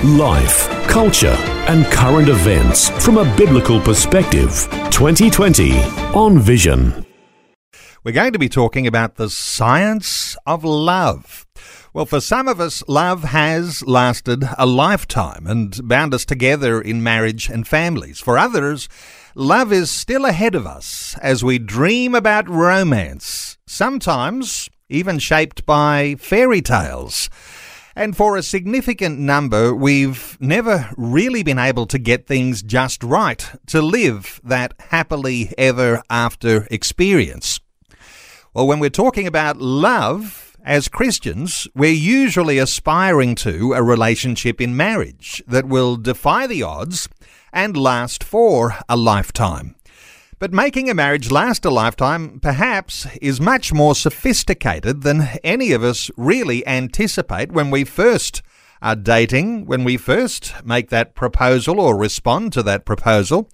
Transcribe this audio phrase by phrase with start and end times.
[0.00, 1.36] Life, culture,
[1.68, 4.66] and current events from a biblical perspective.
[4.90, 5.78] 2020
[6.12, 7.06] on Vision.
[8.02, 11.46] We're going to be talking about the science of love.
[11.94, 17.04] Well, for some of us, love has lasted a lifetime and bound us together in
[17.04, 18.18] marriage and families.
[18.18, 18.88] For others,
[19.36, 26.16] love is still ahead of us as we dream about romance, sometimes even shaped by
[26.18, 27.30] fairy tales.
[27.94, 33.50] And for a significant number, we've never really been able to get things just right
[33.66, 37.60] to live that happily ever after experience.
[38.54, 44.76] Well, when we're talking about love, as Christians, we're usually aspiring to a relationship in
[44.76, 47.08] marriage that will defy the odds
[47.52, 49.74] and last for a lifetime.
[50.42, 55.84] But making a marriage last a lifetime perhaps is much more sophisticated than any of
[55.84, 58.42] us really anticipate when we first
[58.82, 63.48] are dating, when we first make that proposal or respond to that proposal,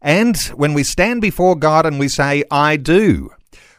[0.00, 3.30] and when we stand before God and we say, I do.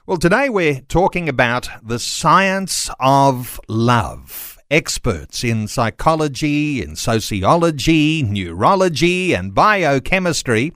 [0.06, 4.60] Well, today we're talking about the science of love.
[4.70, 10.74] Experts in psychology, in sociology, neurology, and biochemistry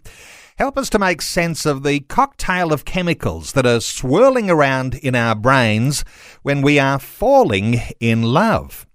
[0.58, 5.16] help us to make sense of the cocktail of chemicals that are swirling around in
[5.16, 6.06] our brains
[6.44, 8.88] when we are falling in love.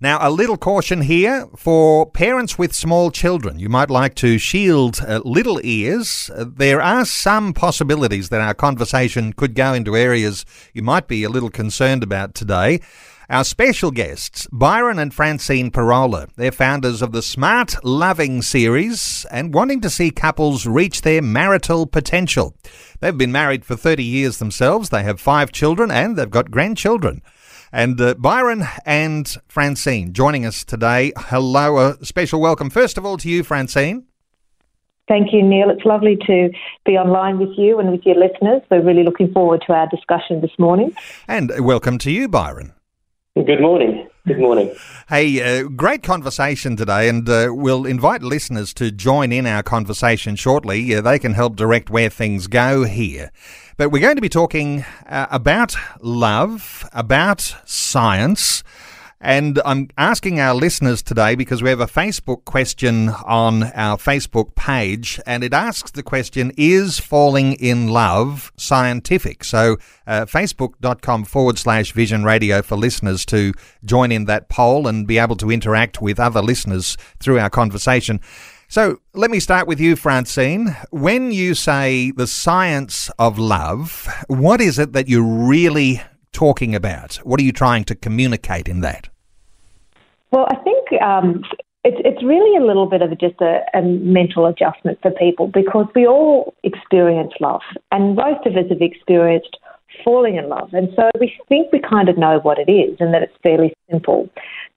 [0.00, 3.58] Now, a little caution here for parents with small children.
[3.58, 6.30] You might like to shield uh, little ears.
[6.34, 11.22] Uh, there are some possibilities that our conversation could go into areas you might be
[11.22, 12.80] a little concerned about today.
[13.30, 16.28] Our special guests, Byron and Francine Pirola.
[16.34, 21.86] They're founders of the Smart Loving series and wanting to see couples reach their marital
[21.86, 22.56] potential.
[22.98, 24.88] They've been married for 30 years themselves.
[24.88, 27.22] They have five children and they've got grandchildren.
[27.70, 31.12] And uh, Byron and Francine joining us today.
[31.16, 34.06] Hello, a special welcome, first of all, to you, Francine.
[35.06, 35.70] Thank you, Neil.
[35.70, 36.50] It's lovely to
[36.84, 38.62] be online with you and with your listeners.
[38.72, 40.96] We're really looking forward to our discussion this morning.
[41.28, 42.72] And welcome to you, Byron.
[43.46, 44.06] Good morning.
[44.26, 44.74] Good morning.
[45.08, 50.36] Hey, uh, great conversation today, and uh, we'll invite listeners to join in our conversation
[50.36, 50.94] shortly.
[50.94, 53.30] Uh, they can help direct where things go here.
[53.78, 58.62] But we're going to be talking uh, about love, about science,
[59.20, 64.54] and I'm asking our listeners today because we have a Facebook question on our Facebook
[64.54, 69.44] page, and it asks the question Is falling in love scientific?
[69.44, 69.76] So,
[70.06, 73.52] uh, facebook.com forward slash vision radio for listeners to
[73.84, 78.20] join in that poll and be able to interact with other listeners through our conversation.
[78.68, 80.76] So, let me start with you, Francine.
[80.90, 86.00] When you say the science of love, what is it that you're really
[86.32, 87.16] talking about?
[87.16, 89.08] What are you trying to communicate in that?
[90.30, 91.42] Well, I think um,
[91.84, 95.86] it's it's really a little bit of just a, a, mental adjustment for people because
[95.94, 99.56] we all experience love, and most of us have experienced
[100.04, 103.12] falling in love, and so we think we kind of know what it is and
[103.12, 104.28] that it's fairly simple,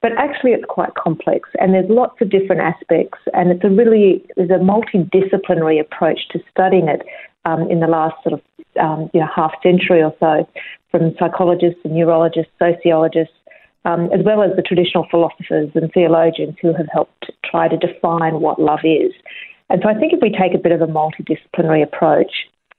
[0.01, 4.25] but actually it's quite complex, and there's lots of different aspects, and it's a really
[4.37, 7.01] there's a multidisciplinary approach to studying it
[7.45, 8.41] um, in the last sort of
[8.79, 10.47] um, you know half century or so,
[10.91, 13.35] from psychologists and neurologists, sociologists
[13.85, 18.39] um, as well as the traditional philosophers and theologians who have helped try to define
[18.39, 19.11] what love is.
[19.69, 22.31] And so I think if we take a bit of a multidisciplinary approach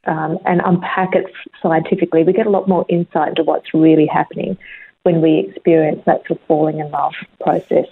[0.07, 1.27] um, and unpack it
[1.63, 4.57] scientifically, we get a lot more insight into what's really happening
[5.03, 7.87] when we experience that sort of falling in love process.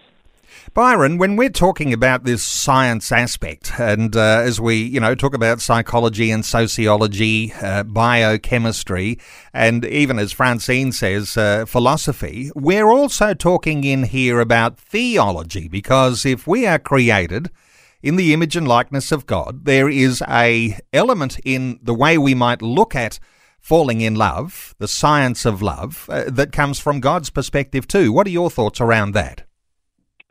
[0.75, 5.35] Byron, when we're talking about this science aspect, and uh, as we, you know, talk
[5.35, 9.19] about psychology and sociology, uh, biochemistry,
[9.53, 16.25] and even as Francine says, uh, philosophy, we're also talking in here about theology, because
[16.25, 17.51] if we are created
[18.03, 22.35] in the image and likeness of God, there is a element in the way we
[22.35, 23.19] might look at
[23.61, 28.11] falling in love, the science of love, uh, that comes from God's perspective too.
[28.13, 29.45] What are your thoughts around that?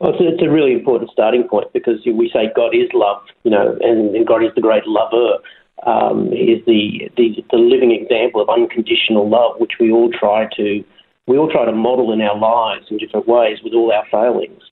[0.02, 3.22] Well, it's, a, it's a really important starting point because we say God is love,
[3.44, 5.38] you know, and, and God is the great lover.
[5.86, 10.48] Um, he is the, the the living example of unconditional love, which we all try
[10.56, 10.82] to
[11.28, 14.62] we all try to model in our lives in different ways with all our failings.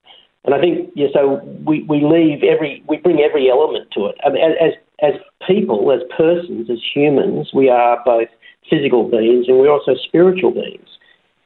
[0.44, 4.17] And I think yeah, so we, we leave every we bring every element to it.
[4.27, 5.15] I mean, as as
[5.47, 8.29] people, as persons, as humans, we are both
[8.69, 10.88] physical beings and we're also spiritual beings.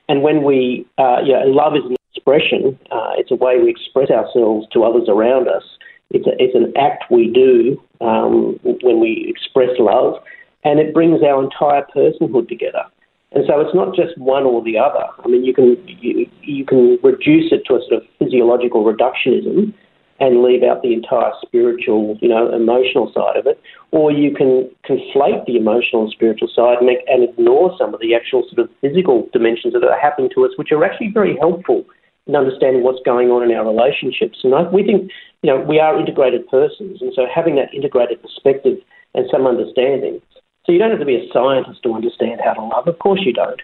[0.08, 1.82] And when we, uh, yeah, love is
[2.14, 2.78] expression.
[2.90, 5.64] Uh, it's a way we express ourselves to others around us.
[6.10, 10.22] It's, a, it's an act we do um, when we express love,
[10.64, 12.84] and it brings our entire personhood together.
[13.32, 15.04] And so it's not just one or the other.
[15.24, 19.74] I mean, you can you, you can reduce it to a sort of physiological reductionism
[20.20, 24.70] and leave out the entire spiritual, you know, emotional side of it, or you can
[24.88, 28.70] conflate the emotional and spiritual side and, and ignore some of the actual sort of
[28.80, 31.84] physical dimensions that are happening to us, which are actually very helpful
[32.26, 34.38] in understanding what's going on in our relationships.
[34.44, 35.10] And I, we think,
[35.42, 38.78] you know, we are integrated persons, and so having that integrated perspective
[39.14, 40.20] and some understanding
[40.64, 42.88] so you don't have to be a scientist to understand how to love.
[42.88, 43.60] Of course you don't.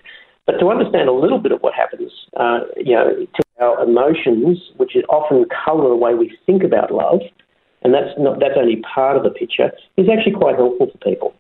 [0.47, 4.59] But to understand a little bit of what happens, uh, you know, to our emotions,
[4.77, 7.21] which often colour the way we think about love,
[7.83, 11.35] and that's not that's only part of the picture, is actually quite helpful for people.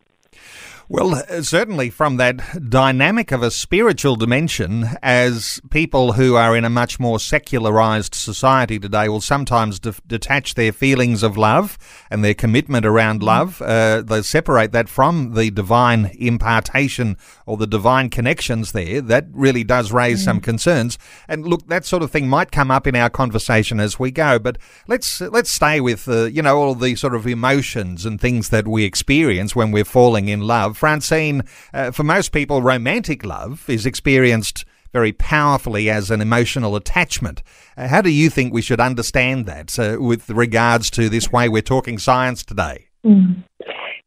[0.92, 6.68] Well, certainly from that dynamic of a spiritual dimension, as people who are in a
[6.68, 11.78] much more secularized society today will sometimes de- detach their feelings of love
[12.10, 13.26] and their commitment around mm-hmm.
[13.28, 13.62] love.
[13.62, 17.16] Uh, they separate that from the divine impartation
[17.46, 19.00] or the divine connections there.
[19.00, 20.24] That really does raise mm.
[20.24, 20.98] some concerns.
[21.28, 24.40] And look, that sort of thing might come up in our conversation as we go.
[24.40, 24.58] But
[24.88, 28.66] let's let's stay with uh, you know all the sort of emotions and things that
[28.66, 31.42] we experience when we're falling in love Francine,
[31.74, 37.42] uh, for most people, romantic love is experienced very powerfully as an emotional attachment.
[37.76, 41.50] Uh, how do you think we should understand that uh, with regards to this way
[41.50, 42.86] we're talking science today?
[43.04, 43.44] Mm.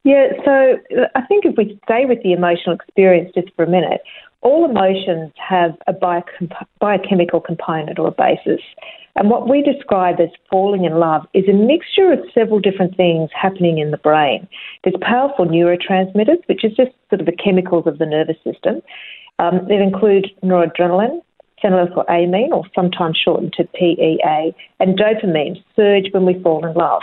[0.03, 0.77] Yeah, so
[1.15, 4.01] I think if we stay with the emotional experience just for a minute,
[4.43, 5.93] all emotions have a
[6.79, 8.61] biochemical component or a basis.
[9.15, 13.29] And what we describe as falling in love is a mixture of several different things
[13.39, 14.47] happening in the brain.
[14.83, 18.81] There's powerful neurotransmitters, which is just sort of the chemicals of the nervous system.
[19.39, 21.21] Um, that include noradrenaline,
[21.63, 27.01] phenylethylamine, or sometimes shortened to PEA, and dopamine surge when we fall in love.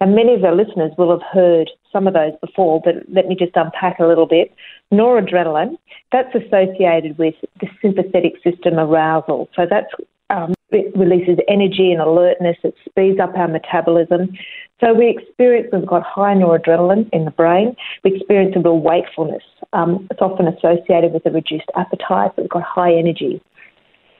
[0.00, 3.36] And many of our listeners will have heard some of those before, but let me
[3.36, 4.52] just unpack a little bit.
[4.92, 5.76] Noradrenaline,
[6.10, 9.48] that's associated with the sympathetic system arousal.
[9.54, 9.92] So that's
[10.30, 12.56] um, it releases energy and alertness.
[12.64, 14.32] It speeds up our metabolism.
[14.80, 17.76] So we experience, we've got high noradrenaline in the brain.
[18.02, 19.42] We experience a real wakefulness.
[19.72, 22.32] Um, it's often associated with a reduced appetite.
[22.36, 23.42] We've got high energy.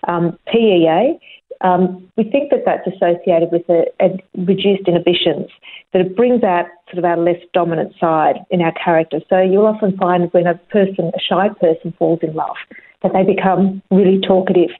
[0.06, 1.18] Um, PEA,
[1.62, 5.48] um, we think that that's associated with a, a reduced inhibitions,
[5.92, 9.20] that it brings out sort of our less dominant side in our character.
[9.30, 12.56] So you'll often find when a person, a shy person, falls in love,
[13.02, 14.70] that they become really talkative.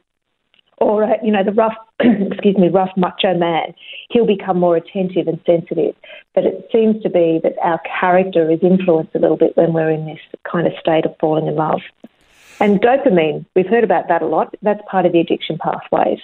[0.78, 3.72] Or uh, you know the rough excuse me rough macho man
[4.10, 5.94] he'll become more attentive and sensitive.
[6.34, 9.92] But it seems to be that our character is influenced a little bit when we're
[9.92, 10.18] in this
[10.50, 11.82] kind of state of falling in love.
[12.58, 14.56] And dopamine we've heard about that a lot.
[14.62, 16.18] That's part of the addiction pathways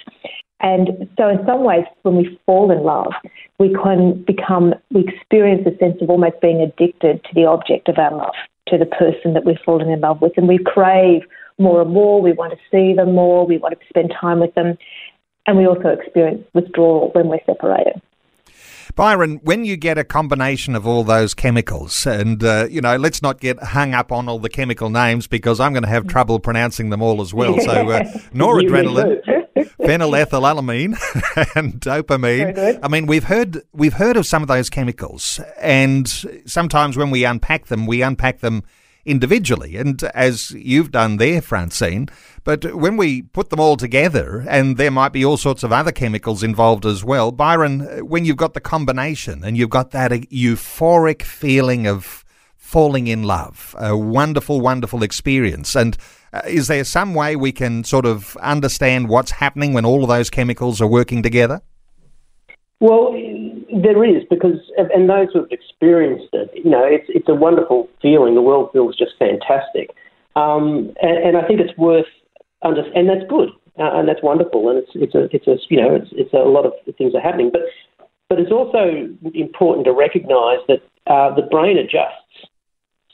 [0.61, 3.13] and so in some ways when we fall in love
[3.59, 7.97] we can become we experience a sense of almost being addicted to the object of
[7.97, 8.33] our love
[8.67, 11.21] to the person that we're falling in love with and we crave
[11.59, 12.21] more and more.
[12.21, 13.45] We want to see them more.
[13.45, 14.77] We want to spend time with them.
[15.45, 18.01] And we also experience withdrawal when we're separated.
[18.95, 23.21] Byron, when you get a combination of all those chemicals, and uh, you know, let's
[23.21, 26.39] not get hung up on all the chemical names because I'm going to have trouble
[26.39, 27.59] pronouncing them all as well.
[27.59, 29.38] So, uh, noradrenaline,
[29.79, 30.97] phenylethylamine,
[31.55, 32.79] and dopamine.
[32.81, 36.07] I mean, we've heard we've heard of some of those chemicals, and
[36.45, 38.63] sometimes when we unpack them, we unpack them
[39.05, 42.09] individually, and as you've done there, Francine.
[42.43, 45.91] But when we put them all together, and there might be all sorts of other
[45.91, 51.23] chemicals involved as well, Byron, when you've got the combination and you've got that euphoric
[51.23, 52.23] feeling of
[52.69, 55.97] falling in love, a wonderful, wonderful experience, and
[56.31, 60.09] uh, is there some way we can sort of understand what's happening when all of
[60.09, 61.61] those chemicals are working together?
[62.79, 63.13] Well,
[63.83, 67.89] there is because, and those who have experienced it, you know, it's it's a wonderful
[68.03, 68.35] feeling.
[68.35, 69.89] The world feels just fantastic,
[70.35, 72.05] um, and, and, I think it's worth
[72.61, 73.49] under, and that's good,
[73.79, 76.47] uh, and that's wonderful, and it's it's a it's a you know it's it's a
[76.47, 77.63] lot of things are happening, but
[78.29, 82.28] but it's also important to recognise that uh, the brain adjusts.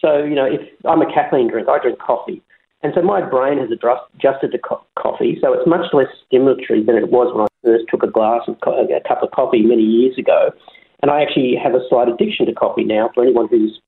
[0.06, 2.44] So you know, if I'm a caffeine drinker, I drink coffee.
[2.84, 6.94] And so my brain has adjusted to co- coffee, so it's much less stimulatory than
[6.94, 9.82] it was when I first took a glass of co- a cup of coffee many
[9.82, 10.54] years ago.
[11.02, 13.10] And I actually have a slight addiction to coffee now.
[13.16, 13.82] For anyone who's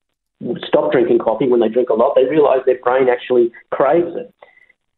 [0.66, 4.34] stopped drinking coffee when they drink a lot, they realise their brain actually craves it.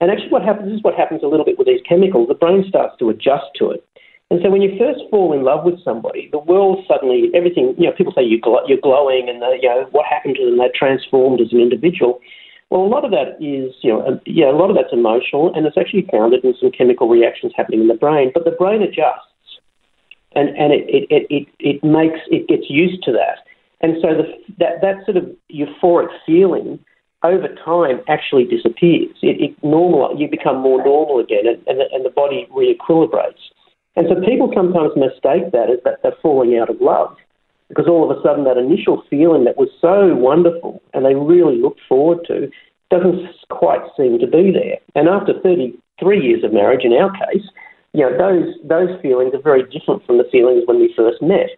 [0.01, 2.29] And actually, what happens is what happens a little bit with these chemicals.
[2.29, 3.85] The brain starts to adjust to it.
[4.31, 7.87] And so when you first fall in love with somebody, the world suddenly, everything, you
[7.87, 10.59] know, people say you gl- you're glowing and, uh, you know, what happened to them?
[10.59, 12.21] They're transformed as an individual.
[12.71, 15.53] Well, a lot of that is, you know, um, yeah, a lot of that's emotional,
[15.53, 18.31] and it's actually founded in some chemical reactions happening in the brain.
[18.33, 19.59] But the brain adjusts,
[20.37, 23.43] and and it it it it, it makes it gets used to that,
[23.81, 26.79] and so the that that sort of euphoric feeling
[27.25, 29.17] over time actually disappears.
[29.21, 33.51] It, it normal you become more normal again, and and the, and the body re-equilibrates.
[33.97, 37.17] And so people sometimes mistake that as that they're falling out of love
[37.69, 41.61] because all of a sudden that initial feeling that was so wonderful and they really
[41.61, 42.51] looked forward to
[42.91, 44.79] doesn't quite seem to be there.
[44.95, 45.79] And after 33
[46.21, 47.47] years of marriage, in our case,
[47.93, 51.51] you know, those, those feelings are very different from the feelings when we first met.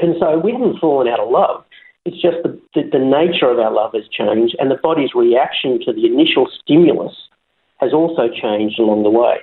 [0.00, 1.64] And so we haven't fallen out of love.
[2.04, 5.78] It's just the, the, the nature of our love has changed and the body's reaction
[5.84, 7.14] to the initial stimulus
[7.78, 9.38] has also changed along the way.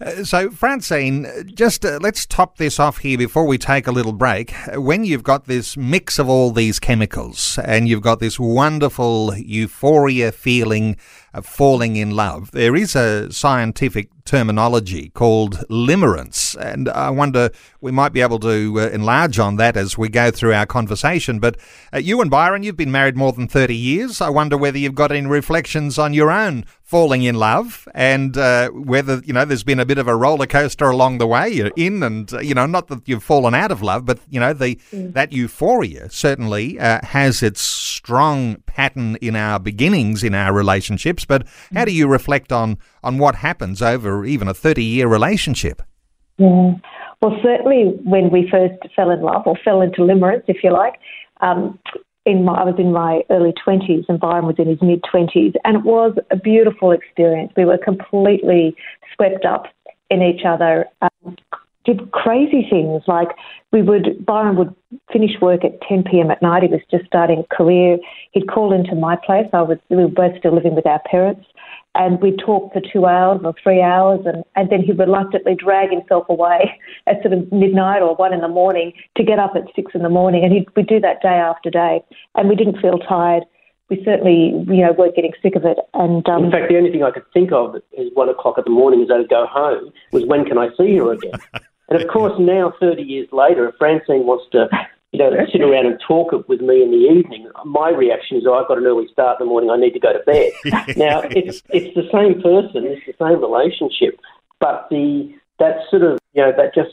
[0.00, 4.12] Uh, so, Francine, just uh, let's top this off here before we take a little
[4.12, 4.52] break.
[4.74, 10.32] When you've got this mix of all these chemicals and you've got this wonderful euphoria
[10.32, 10.96] feeling
[11.42, 16.56] falling in love, there is a scientific terminology called limerence.
[16.58, 17.50] And I wonder,
[17.80, 21.38] we might be able to uh, enlarge on that as we go through our conversation.
[21.38, 21.56] But
[21.92, 24.20] uh, you and Byron, you've been married more than 30 years.
[24.20, 28.68] I wonder whether you've got any reflections on your own falling in love and uh,
[28.70, 31.48] whether, you know, there's been a bit of a roller coaster along the way.
[31.48, 34.38] You're in and, uh, you know, not that you've fallen out of love, but, you
[34.38, 35.12] know, the mm.
[35.12, 41.23] that euphoria certainly uh, has its strong pattern in our beginnings in our relationships.
[41.26, 45.82] But how do you reflect on, on what happens over even a 30 year relationship?
[46.38, 46.74] Yeah.
[47.22, 50.94] Well, certainly when we first fell in love or fell into limerence, if you like,
[51.40, 51.78] um,
[52.26, 55.54] in my, I was in my early 20s and Byron was in his mid 20s,
[55.64, 57.52] and it was a beautiful experience.
[57.56, 58.74] We were completely
[59.14, 59.66] swept up
[60.10, 60.86] in each other.
[61.02, 61.36] Um,
[61.84, 63.28] did crazy things like
[63.72, 64.74] we would Byron would
[65.12, 66.30] finish work at 10 p.m.
[66.30, 66.62] at night.
[66.62, 67.98] He was just starting a career.
[68.32, 69.46] He'd call into my place.
[69.52, 71.46] I was we were both still living with our parents,
[71.94, 75.90] and we'd talk for two hours or three hours, and, and then he'd reluctantly drag
[75.90, 79.62] himself away at sort of midnight or one in the morning to get up at
[79.74, 82.02] six in the morning, and he'd, we'd do that day after day,
[82.34, 83.44] and we didn't feel tired.
[83.90, 85.76] We certainly, you know, weren't getting sick of it.
[85.92, 88.64] And um, in fact, the only thing I could think of is one o'clock in
[88.64, 91.32] the morning as I'd go home was when can I see her again?
[91.88, 94.68] and of course, now 30 years later, if Francine wants to
[95.12, 98.54] you know, sit around and talk with me in the evening, my reaction is, oh,
[98.54, 100.52] I've got an early start in the morning, I need to go to bed.
[100.96, 104.20] now, it's, it's the same person, it's the same relationship,
[104.60, 106.90] but the that sort of, you know, that just,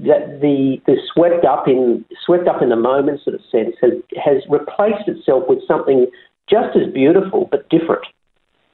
[0.00, 3.92] that the, the swept up in swept up in the moment sort of sense has,
[4.16, 6.06] has replaced itself with something
[6.48, 8.04] just as beautiful but different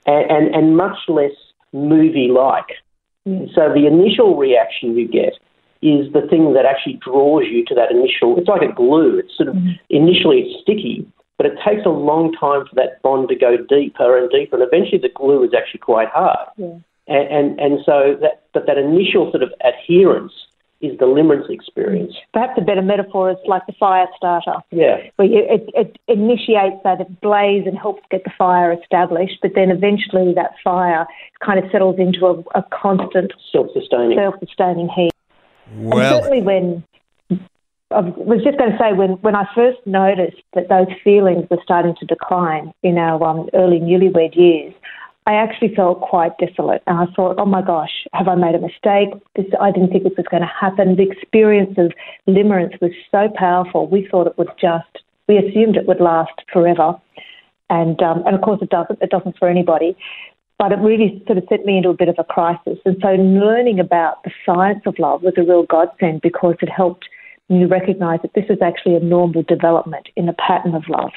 [0.06, 1.32] and, and, and much less
[1.74, 2.72] movie-like.
[3.28, 3.54] Mm.
[3.54, 5.34] So the initial reaction you get
[5.82, 8.38] is the thing that actually draws you to that initial.
[8.38, 9.18] It's like a glue.
[9.18, 9.72] It's sort of mm-hmm.
[9.90, 11.06] initially it's sticky,
[11.36, 14.64] but it takes a long time for that bond to go deeper and deeper, and
[14.66, 16.48] eventually the glue is actually quite hard.
[16.56, 16.78] Yeah.
[17.08, 20.32] And, and and so that but that initial sort of adherence
[20.80, 22.14] is the limerence experience.
[22.32, 24.56] Perhaps a better metaphor is like the fire starter.
[24.70, 24.98] Yeah.
[25.16, 29.70] Where you, it, it initiates that blaze and helps get the fire established, but then
[29.70, 31.06] eventually that fire
[31.44, 35.12] kind of settles into a, a constant self-sustaining self-sustaining heat.
[35.74, 36.84] Well, and certainly when
[37.90, 41.58] I was just going to say when, when I first noticed that those feelings were
[41.62, 44.74] starting to decline in our um, early newlywed years,
[45.26, 48.60] I actually felt quite desolate, and I thought, "Oh my gosh, have I made a
[48.60, 49.10] mistake?
[49.34, 51.92] This, I didn't think this was going to happen." The experience of
[52.28, 53.88] limerence was so powerful.
[53.88, 56.94] We thought it would just, we assumed it would last forever,
[57.70, 59.00] and um, and of course it doesn't.
[59.00, 59.96] It doesn't for anybody.
[60.58, 62.78] But it really sort of sent me into a bit of a crisis.
[62.84, 67.06] And so learning about the science of love was a real godsend because it helped
[67.48, 71.12] me recognise that this is actually a normal development in the pattern of love.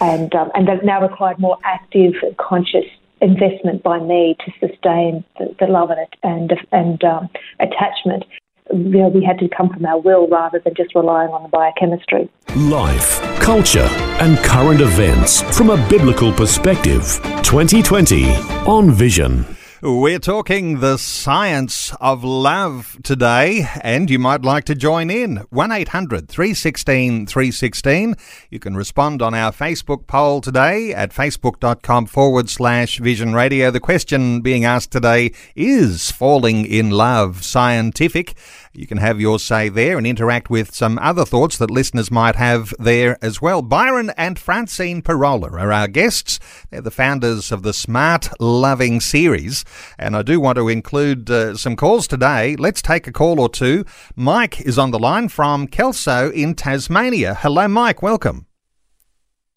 [0.00, 2.84] And, um, and that now required more active and conscious
[3.20, 7.28] investment by me to sustain the, the love and, and, and um,
[7.60, 8.24] attachment
[8.72, 11.48] you know, we had to come from our will rather than just relying on the
[11.48, 12.28] biochemistry.
[12.56, 13.88] Life, culture,
[14.20, 17.20] and current events from a biblical perspective.
[17.42, 18.30] 2020
[18.66, 19.44] on Vision.
[19.86, 25.44] We're talking the science of love today, and you might like to join in.
[25.50, 28.14] 1 800 316 316.
[28.48, 33.70] You can respond on our Facebook poll today at facebook.com forward slash vision radio.
[33.70, 38.36] The question being asked today is falling in love scientific?
[38.72, 42.36] You can have your say there and interact with some other thoughts that listeners might
[42.36, 43.62] have there as well.
[43.62, 46.40] Byron and Francine Pirola are our guests.
[46.70, 49.64] They're the founders of the Smart Loving series.
[49.98, 52.56] And I do want to include uh, some calls today.
[52.56, 53.84] Let's take a call or two.
[54.16, 57.34] Mike is on the line from Kelso in Tasmania.
[57.34, 58.02] Hello, Mike.
[58.02, 58.46] Welcome.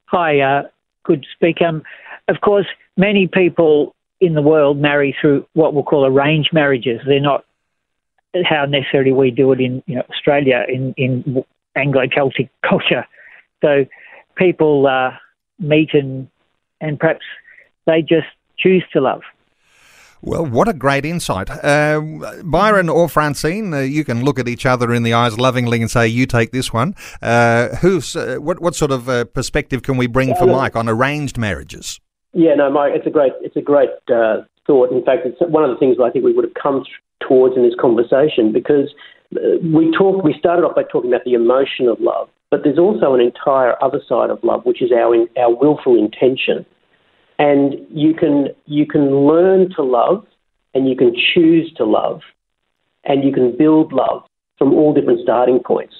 [0.05, 0.63] Hi, uh,
[1.03, 1.61] good speak.
[1.61, 1.83] Um,
[2.27, 7.01] of course, many people in the world marry through what we'll call arranged marriages.
[7.05, 7.45] They're not
[8.43, 11.43] how necessarily we do it in you know, Australia in, in
[11.75, 13.05] Anglo-Celtic culture.
[13.61, 13.85] So
[14.35, 15.11] people uh,
[15.59, 16.27] meet and
[16.79, 17.25] and perhaps
[17.85, 18.27] they just
[18.59, 19.21] choose to love.
[20.21, 21.49] Well, what a great insight.
[21.49, 22.01] Uh,
[22.43, 25.91] Byron or Francine, uh, you can look at each other in the eyes lovingly and
[25.91, 26.95] say, you take this one.
[27.21, 30.89] Uh, who's, uh, what, what sort of uh, perspective can we bring for Mike on
[30.89, 31.99] arranged marriages?
[32.33, 34.91] Yeah, no, Mike, it's a great, it's a great uh, thought.
[34.91, 36.83] In fact, it's one of the things I think we would have come
[37.27, 38.93] towards in this conversation because
[39.31, 43.13] we talked, we started off by talking about the emotion of love, but there's also
[43.13, 46.65] an entire other side of love, which is our, our willful intention
[47.39, 50.25] and you can you can learn to love
[50.73, 52.21] and you can choose to love
[53.03, 54.23] and you can build love
[54.57, 55.93] from all different starting points.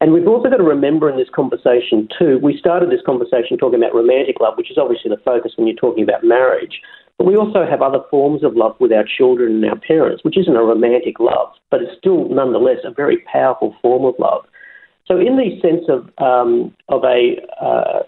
[0.00, 3.78] And we've also got to remember in this conversation too, we started this conversation talking
[3.78, 6.80] about romantic love, which is obviously the focus when you're talking about marriage.
[7.18, 10.36] But we also have other forms of love with our children and our parents, which
[10.36, 14.44] isn't a romantic love, but it's still nonetheless a very powerful form of love.
[15.06, 18.02] So, in the sense of um, of a uh,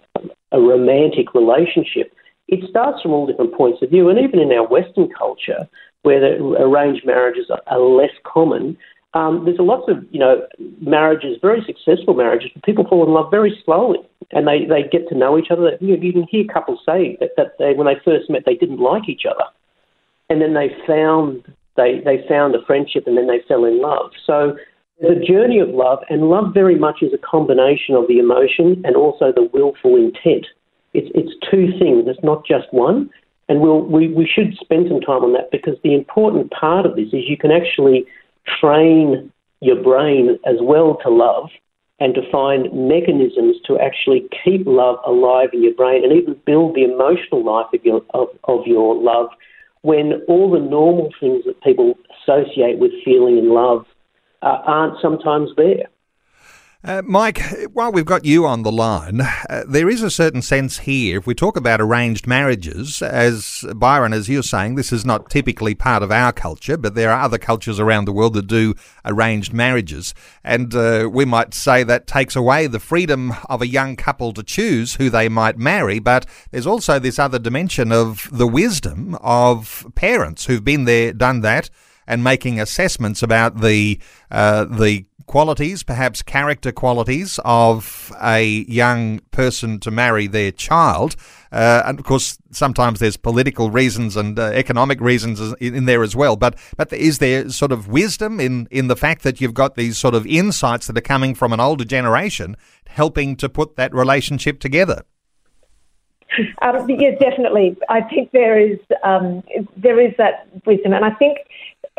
[0.53, 2.13] a romantic relationship,
[2.55, 4.09] it starts from all different points of view.
[4.09, 5.69] And even in our Western culture,
[6.03, 8.77] where the arranged marriages are, less common,
[9.15, 10.47] um, there's a lots of you know
[10.81, 14.01] marriages, very successful marriages, but people fall in love very slowly,
[14.33, 15.77] and they, they get to know each other.
[15.81, 18.81] You, you can hear couples say that, that they, when they first met, they didn't
[18.81, 19.45] like each other,
[20.29, 21.45] and then they found
[21.77, 24.11] they they found a friendship, and then they fell in love.
[24.27, 24.57] So
[25.01, 28.97] the journey of love, and love very much is a combination of the emotion and
[28.97, 30.47] also the willful intent.
[30.95, 33.11] It's, it's two things, it's not just one.
[33.49, 36.97] And we'll, we, we should spend some time on that because the important part of
[36.97, 38.07] this is you can actually
[38.61, 41.51] train your brain as well to love
[42.01, 46.75] and to find mechanisms to actually keep love alive in your brain and even build
[46.75, 49.29] the emotional life of your, of, of your love
[49.83, 53.85] when all the normal things that people associate with feeling in love
[54.43, 55.89] uh, aren't sometimes there.
[56.87, 57.41] Uh, Mike,
[57.73, 61.17] while we've got you on the line, uh, there is a certain sense here.
[61.17, 65.75] If we talk about arranged marriages, as Byron, as you're saying, this is not typically
[65.75, 69.55] part of our culture, but there are other cultures around the world that do arranged
[69.55, 70.13] marriages.
[70.45, 74.43] And uh, we might say that takes away the freedom of a young couple to
[74.43, 76.01] choose who they might marry.
[76.01, 81.41] But there's also this other dimension of the wisdom of parents who've been there, done
[81.41, 81.71] that
[82.07, 83.99] and making assessments about the
[84.31, 91.17] uh, the qualities, perhaps character qualities of a young person to marry their child.
[91.53, 96.03] Uh, and of course, sometimes there's political reasons and uh, economic reasons in, in, there
[96.03, 96.37] as well.
[96.37, 99.97] But but is there sort of wisdom in in the fact that you've got these
[99.97, 102.57] sort of insights that are coming from an older generation,
[102.87, 105.05] helping to put that relationship together?
[106.63, 107.77] Um, yes, definitely.
[107.89, 109.43] I think there is um,
[109.77, 111.39] there is that wisdom, and I think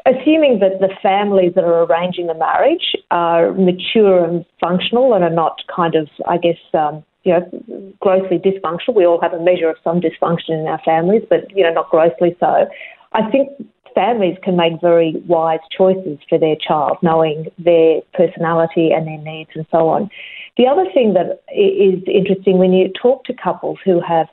[0.06, 5.30] assuming that the families that are arranging the marriage are mature and functional and are
[5.30, 8.96] not kind of, I guess, um, you know, grossly dysfunctional.
[8.96, 11.90] We all have a measure of some dysfunction in our families, but you know, not
[11.90, 12.68] grossly so.
[13.14, 13.50] I think
[13.96, 19.50] families can make very wise choices for their child, knowing their personality and their needs
[19.56, 20.10] and so on.
[20.58, 24.28] The other thing that is interesting when you talk to couples who have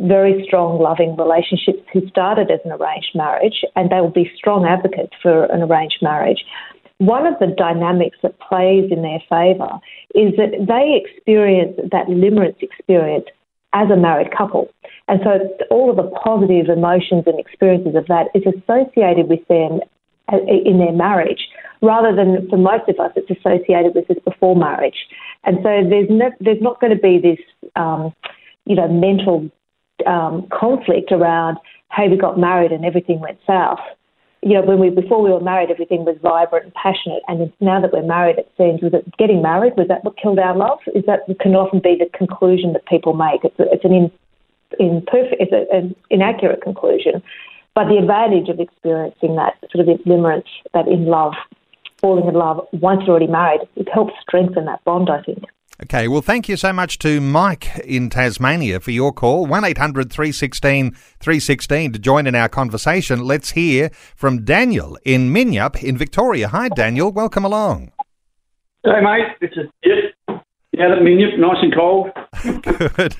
[0.00, 4.64] very strong, loving relationships who started as an arranged marriage, and they will be strong
[4.64, 6.44] advocates for an arranged marriage.
[6.98, 9.78] One of the dynamics that plays in their favour
[10.14, 13.26] is that they experience that limerence experience
[13.72, 14.68] as a married couple.
[15.08, 15.38] And so
[15.70, 19.80] all of the positive emotions and experiences of that is associated with them
[20.32, 21.48] uh, in their marriage,
[21.82, 25.06] rather than for most of us, it's associated with this before marriage.
[25.44, 27.38] And so there's no, there's not going to be this,
[27.76, 28.12] um,
[28.66, 29.50] you know, mental
[30.06, 31.58] um, conflict around,
[31.92, 33.80] hey, we got married and everything went south.
[34.42, 37.78] You know, when we before we were married, everything was vibrant and passionate, and now
[37.80, 40.78] that we're married, it seems was it getting married was that what killed our love?
[40.94, 43.44] Is that can often be the conclusion that people make?
[43.44, 44.10] It's, it's an in,
[44.78, 47.22] imperfect, it's a, an inaccurate conclusion,
[47.74, 51.34] but the advantage of experiencing that sort of limerence, that in love,
[51.98, 55.10] falling in love once you're already married, it helps strengthen that bond.
[55.10, 55.44] I think.
[55.84, 59.46] Okay, well, thank you so much to Mike in Tasmania for your call.
[59.46, 63.24] 1 800 316 316 to join in our conversation.
[63.24, 66.48] Let's hear from Daniel in Minyip in Victoria.
[66.48, 67.10] Hi, Daniel.
[67.10, 67.92] Welcome along.
[68.84, 69.28] Hey, mate.
[69.40, 70.38] It's a, yep.
[70.72, 72.10] Yeah, that Minyip, nice and cold.
[72.62, 73.16] Good.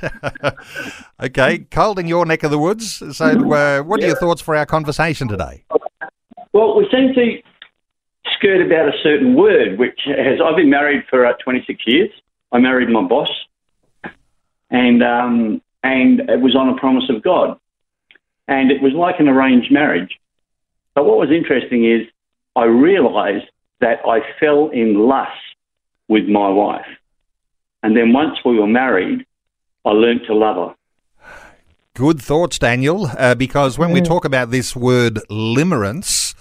[1.23, 3.03] okay, cold in your neck of the woods.
[3.17, 5.65] So, uh, what are your thoughts for our conversation today?
[6.53, 7.43] Well, we seem to
[8.37, 10.41] skirt about a certain word, which has.
[10.45, 12.11] I've been married for uh, 26 years.
[12.53, 13.31] I married my boss,
[14.71, 17.59] and um, and it was on a promise of God,
[18.49, 20.19] and it was like an arranged marriage.
[20.95, 22.07] But what was interesting is
[22.57, 23.47] I realised
[23.81, 25.31] that I fell in lust
[26.09, 26.87] with my wife,
[27.83, 29.25] and then once we were married,
[29.85, 30.75] I learnt to love her.
[31.95, 36.35] Good thoughts, Daniel, uh, because when we talk about this word limerence,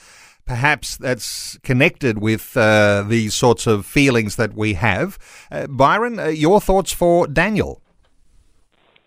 [0.49, 5.19] perhaps that's connected with uh, these sorts of feelings that we have.
[5.51, 7.81] Uh, Byron, uh, your thoughts for Daniel?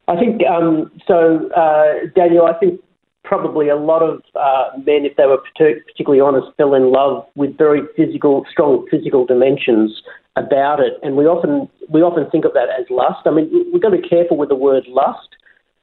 [0.07, 2.47] I think um, so, uh, Daniel.
[2.47, 2.81] I think
[3.25, 7.59] probably a lot of uh, men, if they were particularly honest, fell in love with
[7.59, 10.01] very physical, strong physical dimensions
[10.37, 13.27] about it, and we often we often think of that as lust.
[13.27, 15.31] I mean, we've got to be careful with the word lust.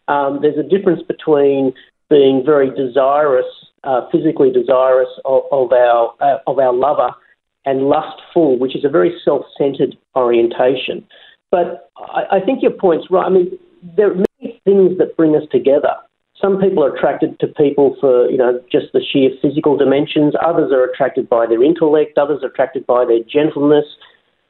[0.08, 1.74] Um, there's a difference between
[2.10, 3.46] being very desirous,
[3.84, 7.12] uh, physically desirous of, of our uh, of our lover,
[7.66, 11.06] and lustful, which is a very self-centered orientation.
[11.52, 13.26] But I, I think your point's right.
[13.26, 13.52] I mean,
[13.96, 15.94] there are many things that bring us together.
[16.42, 20.34] Some people are attracted to people for you know just the sheer physical dimensions.
[20.46, 22.18] Others are attracted by their intellect.
[22.18, 23.86] Others are attracted by their gentleness.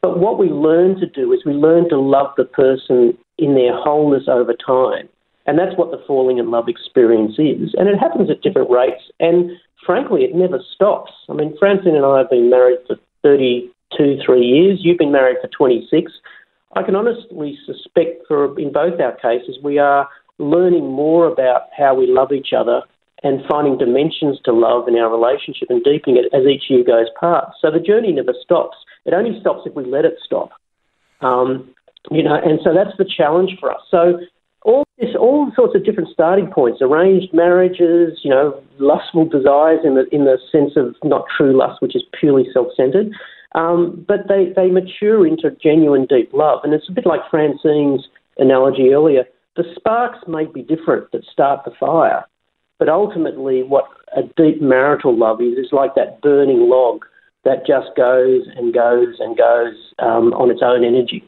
[0.01, 3.75] But what we learn to do is we learn to love the person in their
[3.75, 5.09] wholeness over time.
[5.49, 7.73] And that's what the falling in love experience is.
[7.73, 9.01] And it happens at different rates.
[9.19, 9.49] And
[9.83, 11.12] frankly, it never stops.
[11.27, 14.81] I mean, Francine and I have been married for 32, three years.
[14.83, 16.12] You've been married for 26.
[16.75, 20.07] I can honestly suspect for in both our cases, we are
[20.38, 22.83] learning more about how we love each other
[23.23, 27.07] and finding dimensions to love in our relationship and deepening it as each year goes
[27.19, 27.57] past.
[27.59, 28.77] So the journey never stops.
[29.03, 30.51] It only stops if we let it stop.
[31.21, 31.73] Um,
[32.12, 33.81] you know, and so that's the challenge for us.
[33.89, 34.19] So
[34.63, 39.95] all this, all sorts of different starting points, arranged marriages, you know, lustful desires in
[39.95, 43.11] the in the sense of not true lust, which is purely self-centered,
[43.55, 48.07] um, but they they mature into genuine deep love, and it's a bit like Francine's
[48.37, 49.23] analogy earlier.
[49.55, 52.25] The sparks may be different that start the fire,
[52.77, 57.05] but ultimately, what a deep marital love is is like that burning log
[57.45, 61.23] that just goes and goes and goes um, on its own energy.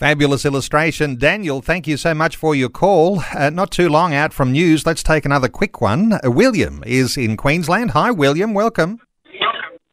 [0.00, 1.16] Fabulous illustration.
[1.16, 3.22] Daniel, thank you so much for your call.
[3.36, 4.86] Uh, not too long out from news.
[4.86, 6.14] Let's take another quick one.
[6.14, 7.90] Uh, William is in Queensland.
[7.90, 8.54] Hi, William.
[8.54, 9.00] Welcome.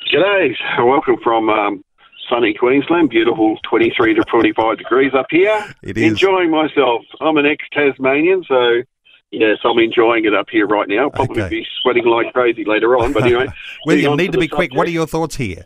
[0.10, 0.56] G'day.
[0.80, 1.84] Welcome from um,
[2.30, 3.10] sunny Queensland.
[3.10, 5.62] Beautiful 23 to 45 degrees up here.
[5.84, 6.12] It is.
[6.12, 7.02] Enjoying myself.
[7.20, 8.84] I'm an ex Tasmanian, so
[9.32, 11.04] yes, I'm enjoying it up here right now.
[11.04, 11.50] I'll probably Okay.
[11.50, 13.48] be sweating like crazy later on, but anyway.
[13.86, 14.74] William, need to the be quick.
[14.74, 15.66] What are your thoughts here?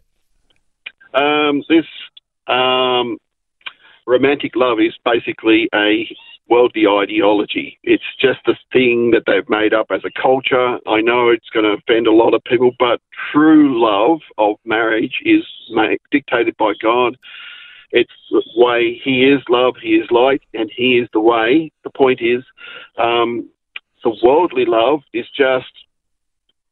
[1.13, 1.86] Um, this
[2.47, 3.19] um,
[4.08, 6.08] romantic love is basically a
[6.50, 7.80] worldly ideology.
[7.84, 10.78] It's just a thing that they've made up as a culture.
[10.88, 13.00] I know it's going to offend a lot of people, but
[13.32, 15.44] true love of marriage is
[16.12, 17.18] dictated by God.
[17.92, 21.72] It's the way He is love, He is light, and He is the way.
[21.84, 22.44] The point is,
[22.98, 23.50] um,
[24.04, 25.72] the worldly love is just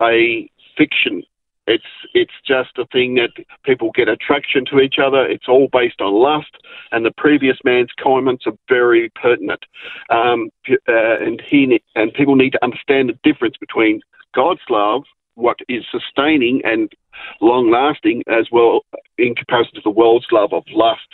[0.01, 1.23] a fiction.
[1.69, 3.29] It's it's just a thing that
[3.63, 5.23] people get attraction to each other.
[5.25, 6.57] It's all based on lust,
[6.91, 9.63] and the previous man's comments are very pertinent.
[10.09, 14.01] Um, uh, and he and people need to understand the difference between
[14.33, 15.03] God's love,
[15.35, 16.91] what is sustaining and
[17.39, 18.81] long lasting, as well
[19.19, 21.07] in comparison to the world's love of lust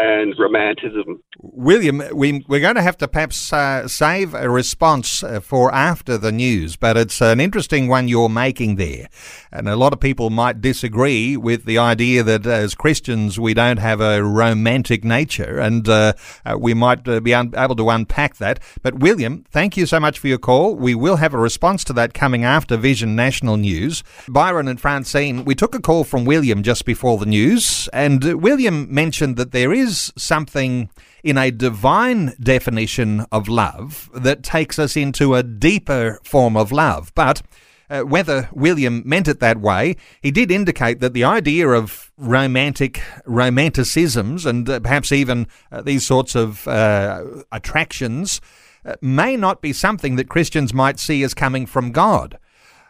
[0.00, 1.22] and romanticism.
[1.42, 6.18] William, we, we're going to have to perhaps uh, save a response uh, for after
[6.18, 9.08] the news, but it's an interesting one you're making there.
[9.52, 13.78] And a lot of people might disagree with the idea that as Christians we don't
[13.78, 16.12] have a romantic nature, and uh,
[16.44, 18.60] uh, we might uh, be able to unpack that.
[18.82, 20.76] But William, thank you so much for your call.
[20.76, 24.02] We will have a response to that coming after Vision National News.
[24.28, 28.38] Byron and Francine, we took a call from William just before the news, and uh,
[28.38, 30.90] William mentioned that there is something
[31.22, 37.12] in a divine definition of love that takes us into a deeper form of love.
[37.14, 37.42] But
[37.90, 43.02] uh, whether William meant it that way, he did indicate that the idea of romantic
[43.26, 48.40] romanticisms and uh, perhaps even uh, these sorts of uh, attractions
[48.84, 52.38] uh, may not be something that Christians might see as coming from God.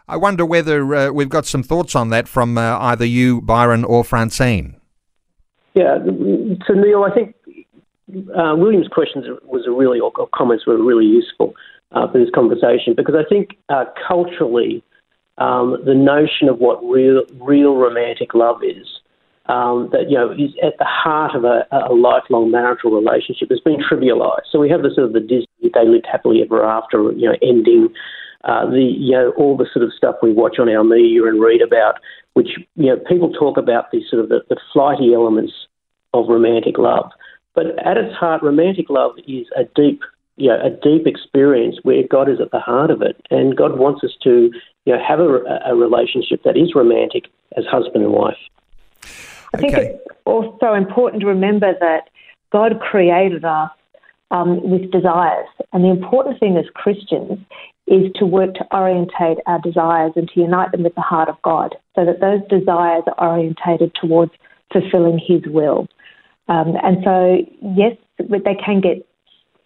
[0.07, 4.03] I wonder whether uh, we've got some thoughts on that from either you, Byron, or
[4.03, 4.80] Francine.
[5.73, 5.99] Yeah,
[6.67, 7.35] so Neil, I think
[8.35, 11.53] uh, William's questions was a really, or comments were really useful
[11.91, 14.83] uh, for this conversation because I think uh, culturally,
[15.37, 18.85] um, the notion of what real, real romantic love is,
[19.47, 23.59] um, that you know is at the heart of a, a, lifelong marital relationship, has
[23.59, 24.47] been trivialised.
[24.51, 27.35] So we have the sort of the Disney "they lived happily ever after" you know
[27.41, 27.89] ending.
[28.43, 31.41] Uh, the you know all the sort of stuff we watch on our media and
[31.41, 31.95] read about,
[32.33, 35.53] which you know people talk about the sort of the, the flighty elements
[36.13, 37.11] of romantic love.
[37.53, 40.01] But at its heart, romantic love is a deep,
[40.37, 43.77] you know, a deep experience where God is at the heart of it, and God
[43.77, 44.51] wants us to,
[44.85, 47.25] you know, have a, a relationship that is romantic
[47.57, 48.37] as husband and wife.
[49.53, 49.87] I think okay.
[49.87, 52.09] it's also important to remember that
[52.51, 53.71] God created us
[54.31, 57.37] um, with desires, and the important thing as Christians
[57.91, 61.35] is to work to orientate our desires and to unite them with the heart of
[61.43, 64.31] God, so that those desires are orientated towards
[64.71, 65.87] fulfilling His will.
[66.47, 67.15] Um, and so,
[67.61, 69.05] yes, they can get,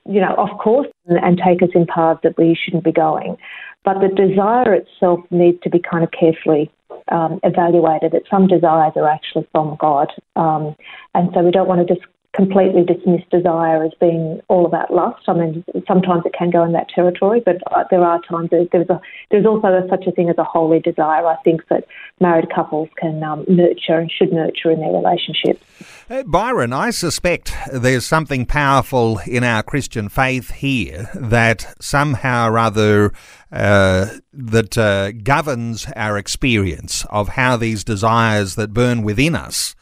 [0.05, 3.38] you know, off course and, and take us in paths that we shouldn't be going.
[3.83, 6.71] But the desire itself needs to be kind of carefully
[7.11, 8.11] um, evaluated.
[8.11, 10.75] That some desires are actually from God, um,
[11.13, 15.23] and so we don't want to just completely dismiss desire as being all about lust.
[15.27, 18.67] I mean, sometimes it can go in that territory, but uh, there are times that
[18.71, 18.99] there's a,
[19.31, 21.25] there's also a, such a thing as a holy desire.
[21.25, 21.85] I think that
[22.19, 25.63] married couples can um, nurture and should nurture in their relationships.
[26.09, 32.59] Uh, Byron, I suspect there's something powerful in our Christian faith here that somehow or
[32.59, 33.13] other
[33.51, 39.75] uh, that uh, governs our experience of how these desires that burn within us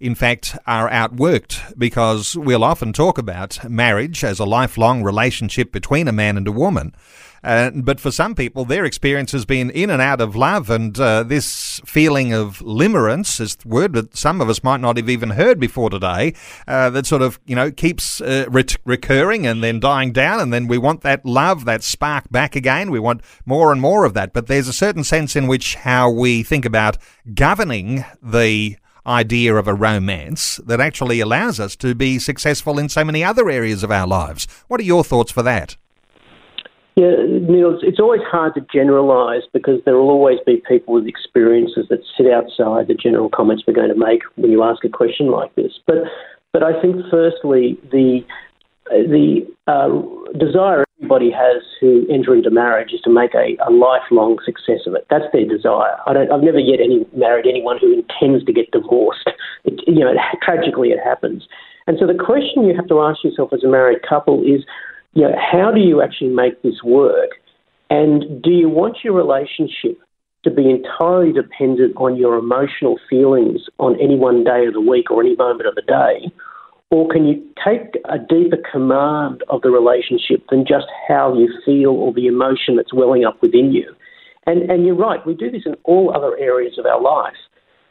[0.00, 6.08] in fact, are outworked because we'll often talk about marriage as a lifelong relationship between
[6.08, 6.94] a man and a woman.
[7.44, 10.98] Uh, but for some people, their experience has been in and out of love, and
[10.98, 15.30] uh, this feeling of limerence is word that some of us might not have even
[15.30, 16.34] heard before today.
[16.66, 20.54] Uh, that sort of you know keeps uh, re- recurring and then dying down, and
[20.54, 22.90] then we want that love, that spark back again.
[22.90, 24.32] We want more and more of that.
[24.32, 26.96] But there's a certain sense in which how we think about
[27.34, 33.04] governing the idea of a romance that actually allows us to be successful in so
[33.04, 34.46] many other areas of our lives.
[34.68, 35.76] What are your thoughts for that?
[36.96, 41.86] Yeah, Neil, it's always hard to generalise because there will always be people with experiences
[41.90, 45.28] that sit outside the general comments we're going to make when you ask a question
[45.28, 45.72] like this.
[45.86, 45.96] But,
[46.52, 48.24] but I think firstly the
[48.90, 49.88] the uh,
[50.38, 54.94] desire everybody has who enter into marriage is to make a, a lifelong success of
[54.94, 55.06] it.
[55.10, 55.96] That's their desire.
[56.06, 59.28] I don't, I've never yet any, married anyone who intends to get divorced.
[59.64, 61.46] It, you know, it, tragically it happens.
[61.86, 64.64] And so the question you have to ask yourself as a married couple is,
[65.12, 67.30] you know, how do you actually make this work?
[67.90, 69.98] And do you want your relationship
[70.44, 75.10] to be entirely dependent on your emotional feelings on any one day of the week
[75.10, 76.32] or any moment of the day?
[76.94, 81.90] Or can you take a deeper command of the relationship than just how you feel
[81.90, 83.92] or the emotion that's welling up within you?
[84.46, 87.34] And, and you're right, we do this in all other areas of our life.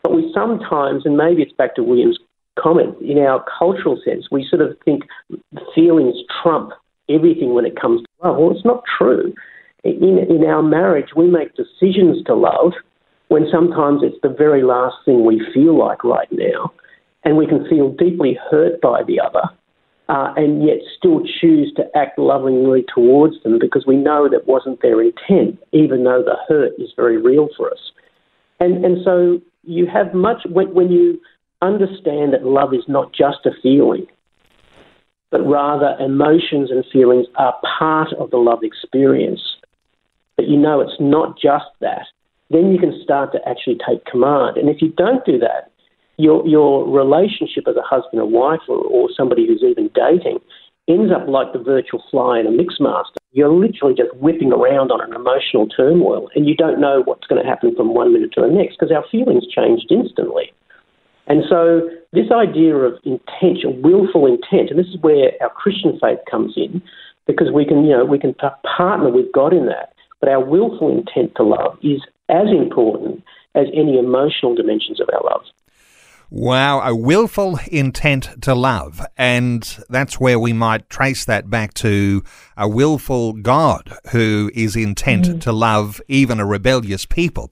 [0.04, 2.18] But we sometimes, and maybe it's back to William's
[2.58, 5.04] comment, in our cultural sense, we sort of think
[5.76, 6.72] feelings trump
[7.10, 8.38] everything when it comes to love.
[8.38, 9.34] Well, it's not true.
[9.84, 12.72] In, in our marriage, we make decisions to love
[13.28, 16.72] when sometimes it's the very last thing we feel like right now
[17.24, 19.44] and we can feel deeply hurt by the other.
[20.10, 24.82] Uh, and yet still choose to act lovingly towards them because we know that wasn't
[24.82, 27.80] their intent, even though the hurt is very real for us.
[28.60, 31.20] And, and so you have much, when, when you
[31.62, 34.06] understand that love is not just a feeling,
[35.32, 39.42] but rather emotions and feelings are part of the love experience,
[40.36, 42.06] but you know it's not just that,
[42.50, 44.58] then you can start to actually take command.
[44.58, 45.72] And if you don't do that,
[46.24, 50.40] your your relationship as a husband and wife or, or somebody who's even dating
[50.88, 53.20] ends up like the virtual fly in a mixmaster.
[53.32, 57.42] You're literally just whipping around on an emotional turmoil and you don't know what's going
[57.42, 60.52] to happen from one minute to the next because our feelings changed instantly.
[61.28, 66.20] And so this idea of intention, willful intent, and this is where our Christian faith
[66.30, 66.82] comes in,
[67.28, 69.94] because we can, you know, we can partner with God in that.
[70.20, 73.24] But our willful intent to love is as important
[73.56, 75.44] as any emotional dimensions of our love.
[76.36, 79.06] Wow, a willful intent to love.
[79.20, 82.24] And that's where we might trace that back to
[82.58, 85.42] a willful God who is intent mm.
[85.42, 87.52] to love even a rebellious people.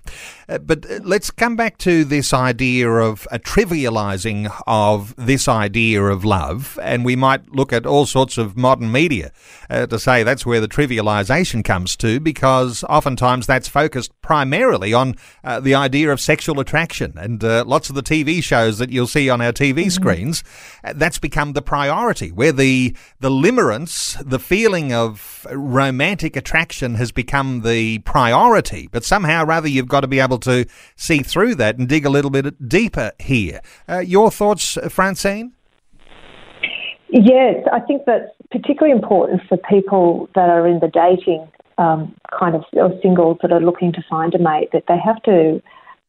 [0.50, 6.02] Uh, but uh, let's come back to this idea of a trivializing of this idea
[6.04, 6.80] of love.
[6.82, 9.32] And we might look at all sorts of modern media
[9.70, 15.16] uh, to say that's where the trivialization comes to, because oftentimes that's focused primarily on
[15.44, 17.14] uh, the idea of sexual attraction.
[17.16, 19.90] And uh, lots of the TV shows photos that you'll see on our TV mm-hmm.
[19.90, 20.44] screens,
[20.84, 27.12] uh, that's become the priority, where the the limerence, the feeling of romantic attraction has
[27.12, 28.88] become the priority.
[28.92, 32.10] But somehow, rather, you've got to be able to see through that and dig a
[32.10, 33.62] little bit deeper here.
[33.88, 35.54] Uh, your thoughts, Francine?
[37.10, 41.46] Yes, I think that's particularly important for people that are in the dating
[41.78, 44.70] um, kind of or singles that are looking to find a mate.
[44.72, 45.62] That they have to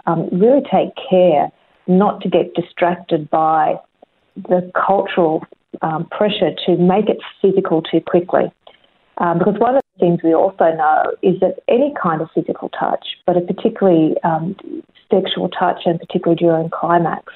[0.07, 1.51] um, really take care
[1.87, 3.77] not to get distracted by
[4.37, 5.45] the cultural
[5.83, 8.53] um, pressure to make it physical too quickly.
[9.19, 12.71] Um, because one of the things we also know is that any kind of physical
[12.71, 14.57] touch, but particularly um,
[15.11, 17.33] sexual touch and particularly during climax,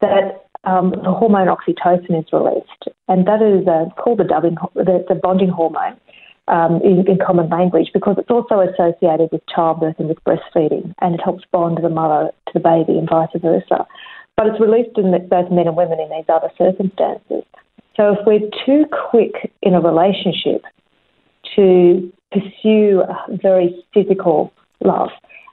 [0.00, 5.04] that um, the hormone oxytocin is released, and that is uh, called the, dubbing, the,
[5.08, 5.96] the bonding hormone
[6.48, 11.14] um, in, in, common language because it's also associated with childbirth and with breastfeeding, and
[11.14, 13.86] it helps bond the mother to the baby and vice versa.
[14.36, 17.44] But it's released in both men and women in these other circumstances.
[17.96, 20.62] So if we're too quick in a relationship
[21.56, 25.10] to pursue a very physical love,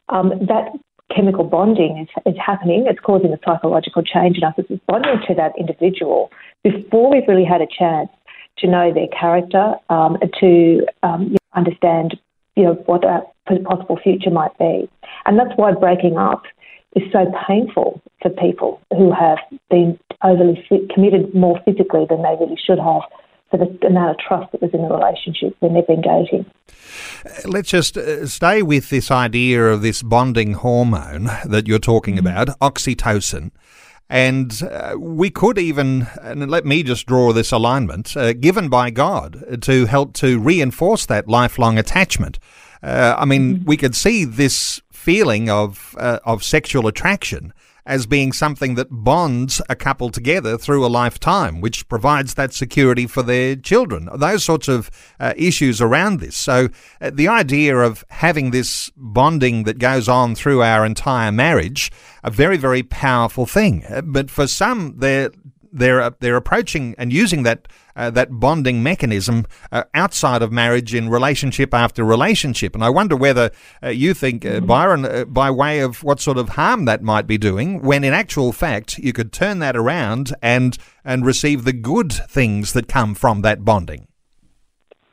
[0.10, 0.70] um, that
[1.16, 2.86] chemical bonding is, is happening.
[2.88, 4.54] It's causing a psychological change in us.
[4.58, 6.32] It's bonding to that individual
[6.64, 8.10] before we've really had a chance
[8.58, 12.20] to know their character, um, to um, understand
[12.56, 13.22] you know what a
[13.64, 14.90] possible future might be,
[15.26, 16.44] and that's why breaking up
[16.96, 19.38] is so painful for people who have
[19.70, 23.02] been overly committed more physically than they really should have
[23.52, 26.46] for the amount of trust that was in the relationship when they've been dating.
[27.26, 32.16] Uh, let's just uh, stay with this idea of this bonding hormone that you're talking
[32.16, 32.28] mm-hmm.
[32.28, 33.52] about, oxytocin.
[34.08, 38.92] And uh, we could even, and let me just draw this alignment, uh, given by
[38.92, 42.38] God to help to reinforce that lifelong attachment.
[42.84, 43.66] Uh, I mean, mm-hmm.
[43.66, 47.54] we could see this feeling of uh, of sexual attraction
[47.86, 53.06] as being something that bonds a couple together through a lifetime, which provides that security
[53.06, 54.10] for their children.
[54.16, 56.36] Those sorts of uh, issues around this.
[56.36, 56.70] So
[57.00, 61.92] uh, the idea of having this bonding that goes on through our entire marriage,
[62.24, 63.84] a very, very powerful thing.
[63.88, 65.32] Uh, but for some, they're
[65.72, 70.94] they're uh, they're approaching and using that uh, that bonding mechanism uh, outside of marriage
[70.94, 72.76] in relationship after relationship.
[72.76, 73.52] And I wonder whether
[73.84, 74.66] uh, you think, uh, mm-hmm.
[74.66, 78.14] Byron, uh, by way of what sort of harm that might be doing, when in
[78.14, 83.14] actual fact you could turn that around and and receive the good things that come
[83.16, 84.08] from that bonding.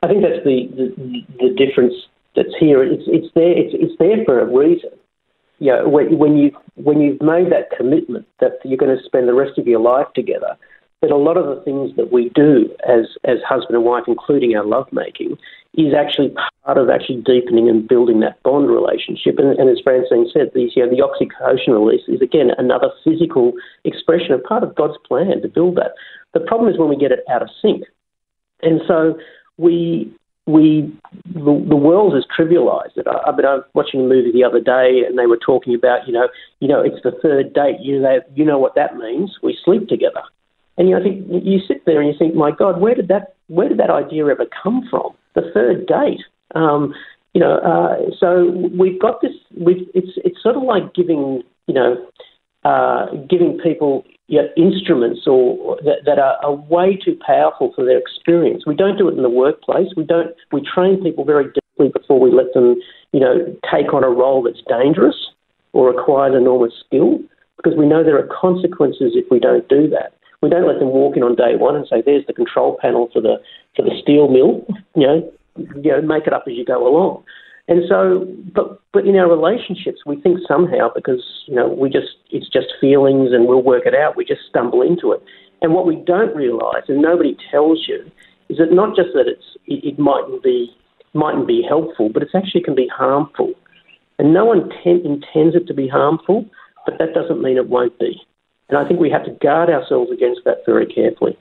[0.01, 1.93] I think that's the the, the difference
[2.35, 2.83] that's here.
[2.83, 3.57] It's it's there.
[3.57, 4.89] It's it's there for a reason
[5.63, 9.29] you know, when, when you when you've made that commitment that you're going to spend
[9.29, 10.57] the rest of your life together,
[11.03, 14.55] that a lot of the things that we do as as husband and wife, including
[14.55, 15.37] our lovemaking,
[15.75, 19.35] is actually part of actually deepening and building that bond relationship.
[19.37, 23.51] And, and as Francine said, these, you know, the oxytocin release is again another physical
[23.83, 25.91] expression of part of God's plan to build that.
[26.33, 27.83] The problem is when we get it out of sync,
[28.61, 29.19] and so
[29.57, 30.09] we
[30.47, 30.89] we
[31.33, 33.07] the, the world has trivialised it.
[33.07, 35.75] I, I mean, I was watching a movie the other day, and they were talking
[35.75, 36.29] about, you know,
[36.61, 37.81] you know, it's the third date.
[37.81, 39.37] You know, you know what that means?
[39.43, 40.23] We sleep together.
[40.77, 43.07] And you know, I think you sit there and you think, my God, where did
[43.09, 45.13] that where did that idea ever come from?
[45.35, 46.21] The third date.
[46.55, 46.93] Um,
[47.33, 49.33] you know, uh, so we've got this.
[49.57, 52.07] We've, it's it's sort of like giving you know
[52.63, 57.83] uh, giving people you know, instruments or that, that are, are, way too powerful for
[57.83, 58.63] their experience.
[58.65, 59.89] We don't do it in the workplace.
[59.97, 60.31] We don't.
[60.51, 62.75] We train people very deeply before we let them,
[63.11, 65.15] you know, take on a role that's dangerous
[65.73, 67.19] or requires enormous skill,
[67.57, 70.13] because we know there are consequences if we don't do that.
[70.43, 73.09] We don't let them walk in on day one and say, "There's the control panel
[73.13, 73.41] for the
[73.77, 75.33] for the steel mill." You know,
[75.81, 77.23] you know, make it up as you go along.
[77.67, 82.13] And so, but but in our relationships, we think somehow because you know we just
[82.29, 84.17] it's just feelings and we'll work it out.
[84.17, 85.23] We just stumble into it.
[85.61, 88.05] And what we don't realise, and nobody tells you,
[88.49, 90.69] is that not just that it's it, it mightn't be
[91.13, 93.53] mightn't be helpful, but it actually can be harmful.
[94.19, 96.45] And no one ten- intends it to be harmful,
[96.85, 98.21] but that doesn't mean it won't be.
[98.69, 101.37] And I think we have to guard ourselves against that very carefully.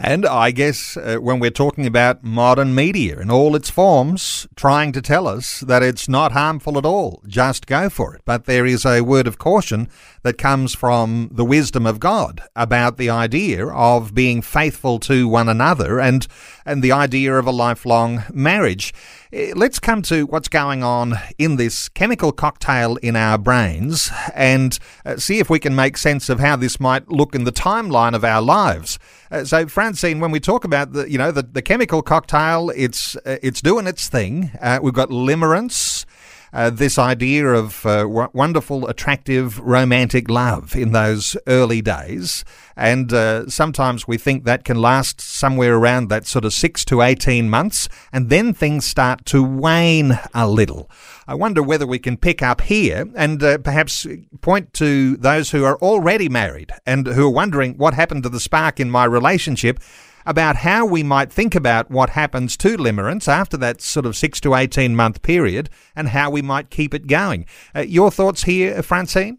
[0.00, 4.92] And I guess uh, when we're talking about modern media in all its forms, trying
[4.92, 8.22] to tell us that it's not harmful at all, just go for it.
[8.24, 9.88] But there is a word of caution
[10.22, 15.48] that comes from the wisdom of God about the idea of being faithful to one
[15.48, 16.28] another and,
[16.68, 18.92] and the idea of a lifelong marriage.
[19.32, 24.78] Eh, let's come to what's going on in this chemical cocktail in our brains and
[25.04, 28.14] uh, see if we can make sense of how this might look in the timeline
[28.14, 28.98] of our lives.
[29.30, 33.16] Uh, so, Francine, when we talk about the, you know, the, the chemical cocktail, it's
[33.16, 34.50] uh, it's doing its thing.
[34.60, 36.04] Uh, we've got limerence.
[36.52, 42.44] Uh, this idea of uh, w- wonderful, attractive, romantic love in those early days.
[42.76, 47.02] And uh, sometimes we think that can last somewhere around that sort of six to
[47.02, 50.90] 18 months, and then things start to wane a little.
[51.26, 54.06] I wonder whether we can pick up here and uh, perhaps
[54.40, 58.40] point to those who are already married and who are wondering what happened to the
[58.40, 59.80] spark in my relationship
[60.28, 64.40] about how we might think about what happens to limerence after that sort of six
[64.40, 67.46] to 18 month period and how we might keep it going.
[67.74, 69.38] Uh, your thoughts here, Francine?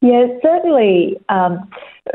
[0.00, 1.18] Yeah, certainly.
[1.28, 1.68] Um,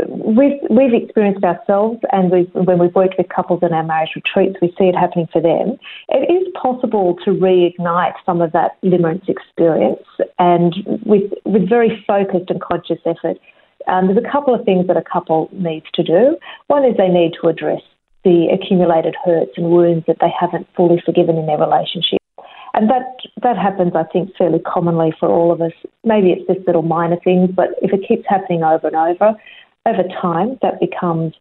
[0.08, 4.56] we've we've experienced ourselves, and we've, when we've worked with couples in our marriage retreats,
[4.62, 5.78] we see it happening for them.
[6.10, 10.02] It is possible to reignite some of that limerence experience,
[10.40, 10.74] and
[11.06, 13.38] with with very focused and conscious effort.
[13.88, 16.38] Um, there's a couple of things that a couple needs to do.
[16.68, 17.82] One is they need to address
[18.24, 22.20] the accumulated hurts and wounds that they haven't fully forgiven in their relationship.
[22.74, 25.74] And that that happens, I think, fairly commonly for all of us.
[26.04, 29.36] Maybe it's just little minor things, but if it keeps happening over and over,
[29.86, 31.34] over time, that becomes,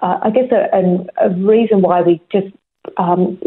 [0.00, 2.48] uh, I guess, a, a, reason why we just
[2.96, 3.38] um,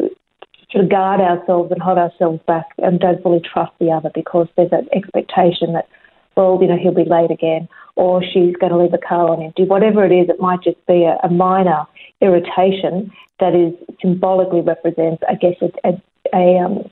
[0.71, 4.47] sort of guard ourselves and hold ourselves back and don't fully trust the other because
[4.55, 5.89] there's an expectation that,
[6.35, 9.43] well, you know, he'll be late again, or she's going to leave a car on
[9.43, 9.63] empty.
[9.63, 11.85] Whatever it is, it might just be a, a minor
[12.21, 16.01] irritation that is symbolically represents, I guess, a, a,
[16.33, 16.89] a um,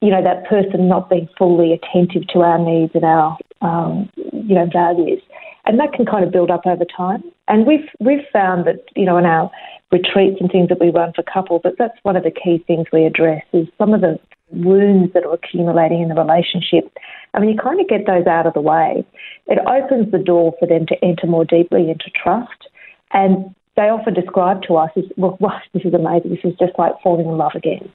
[0.00, 4.54] you know, that person not being fully attentive to our needs and our, um, you
[4.54, 5.20] know, values.
[5.66, 7.22] And that can kind of build up over time.
[7.48, 9.50] And we've we've found that, you know, in our
[9.92, 12.86] retreats and things that we run for couples, that that's one of the key things
[12.92, 14.18] we address is some of the
[14.50, 16.92] wounds that are accumulating in the relationship.
[17.34, 19.04] I mean, you kind of get those out of the way.
[19.46, 22.68] It opens the door for them to enter more deeply into trust.
[23.12, 26.30] And they often describe to us as, well, wow, this is amazing.
[26.30, 27.90] This is just like falling in love again.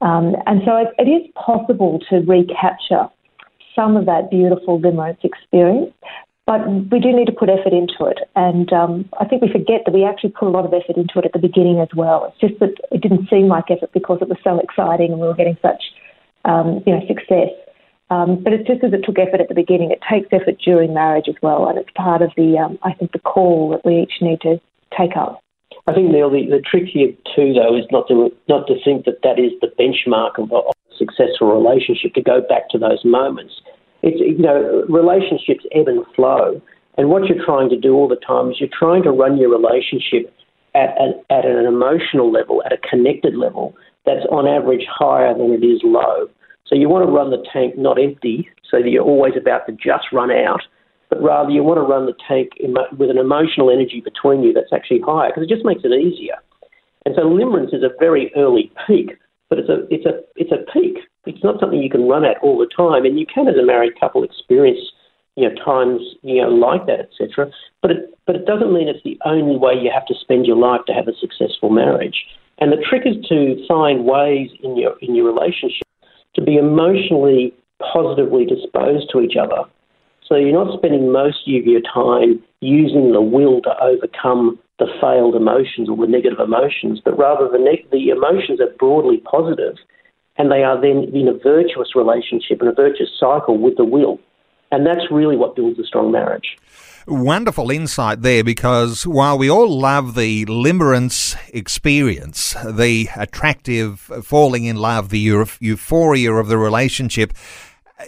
[0.00, 3.08] Um, and so it, it is possible to recapture
[3.74, 5.92] some of that beautiful limerence experience,
[6.48, 8.20] but we do need to put effort into it.
[8.34, 11.18] And um, I think we forget that we actually put a lot of effort into
[11.18, 12.24] it at the beginning as well.
[12.24, 15.26] It's just that it didn't seem like effort because it was so exciting and we
[15.26, 15.92] were getting such,
[16.46, 17.52] um, you know, success.
[18.08, 20.94] Um, but it's just as it took effort at the beginning, it takes effort during
[20.94, 24.00] marriage as well, and it's part of the, um, I think, the call that we
[24.00, 24.58] each need to
[24.96, 25.44] take up.
[25.86, 29.04] I think Neil, the, the trick here too, though, is not to not to think
[29.04, 32.14] that that is the benchmark of, a successful relationship.
[32.14, 33.60] To go back to those moments,
[34.02, 36.60] it's you know relationships ebb and flow,
[36.96, 39.50] and what you're trying to do all the time is you're trying to run your
[39.50, 40.32] relationship
[40.74, 43.74] at an, at an emotional level, at a connected level
[44.06, 46.28] that's on average higher than it is low.
[46.66, 49.72] So you want to run the tank not empty, so that you're always about to
[49.72, 50.60] just run out
[51.08, 52.50] but rather you want to run the tank
[52.98, 56.36] with an emotional energy between you that's actually higher because it just makes it easier.
[57.06, 59.16] And so limerence is a very early peak,
[59.48, 60.98] but it's a it's a it's a peak.
[61.26, 63.64] It's not something you can run at all the time, and you can, as a
[63.64, 64.80] married couple, experience
[65.36, 67.50] you know times you know like that, etc.
[67.82, 70.56] But it but it doesn't mean it's the only way you have to spend your
[70.56, 72.24] life to have a successful marriage.
[72.58, 75.86] And the trick is to find ways in your in your relationship
[76.34, 79.64] to be emotionally positively disposed to each other
[80.28, 85.34] so you're not spending most of your time using the will to overcome the failed
[85.34, 89.76] emotions or the negative emotions, but rather the, ne- the emotions are broadly positive
[90.38, 94.18] and they are then in a virtuous relationship and a virtuous cycle with the will.
[94.70, 96.56] And that's really what builds a strong marriage.
[97.06, 104.76] Wonderful insight there because while we all love the limerence experience, the attractive falling in
[104.76, 107.32] love, the euphoria of the relationship,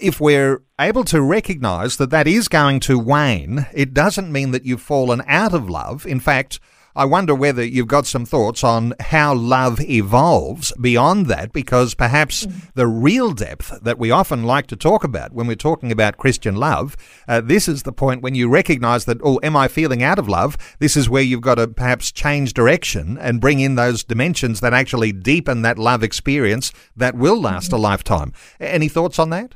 [0.03, 4.66] if we're able to recognize that that is going to wane, it doesn't mean that
[4.66, 6.07] you've fallen out of love.
[6.07, 6.61] In fact,
[6.97, 12.47] I wonder whether you've got some thoughts on how love evolves beyond that, because perhaps
[12.47, 12.72] mm.
[12.74, 16.57] the real depth that we often like to talk about when we're talking about Christian
[16.57, 16.97] love,
[17.28, 20.28] uh, this is the point when you recognize that, oh, am I feeling out of
[20.28, 20.57] love?
[20.80, 24.74] This is where you've got to perhaps change direction and bring in those dimensions that
[24.74, 27.76] actually deepen that love experience that will last mm-hmm.
[27.76, 28.32] a lifetime.
[28.59, 29.55] Any thoughts on that?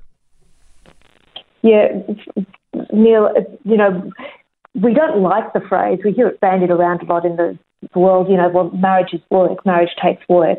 [1.63, 1.89] Yeah,
[2.93, 4.13] Neil, uh, you know,
[4.75, 6.01] we don't like the phrase.
[6.05, 7.59] We hear it bandied around a lot in the
[7.95, 10.59] world, you know, well, marriage is work, marriage takes work,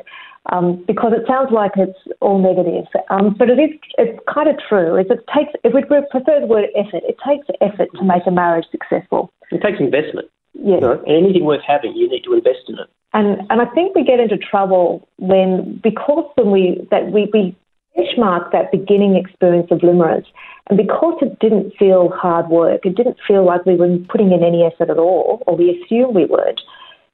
[0.52, 2.86] um, because it sounds like it's all negative.
[3.10, 4.96] Um, but it is, it's kind of true.
[4.96, 8.32] If it takes, if we prefer the word effort, it takes effort to make a
[8.32, 9.32] marriage successful.
[9.52, 10.30] It takes investment.
[10.54, 10.76] Yes.
[10.76, 12.88] You know, and anything worth having, you need to invest in it.
[13.14, 17.56] And and I think we get into trouble when because when we that we, we
[17.98, 20.26] benchmark that beginning experience of limerence
[20.68, 24.44] and because it didn't feel hard work, it didn't feel like we were putting in
[24.44, 26.60] any effort at all, or we assume we would,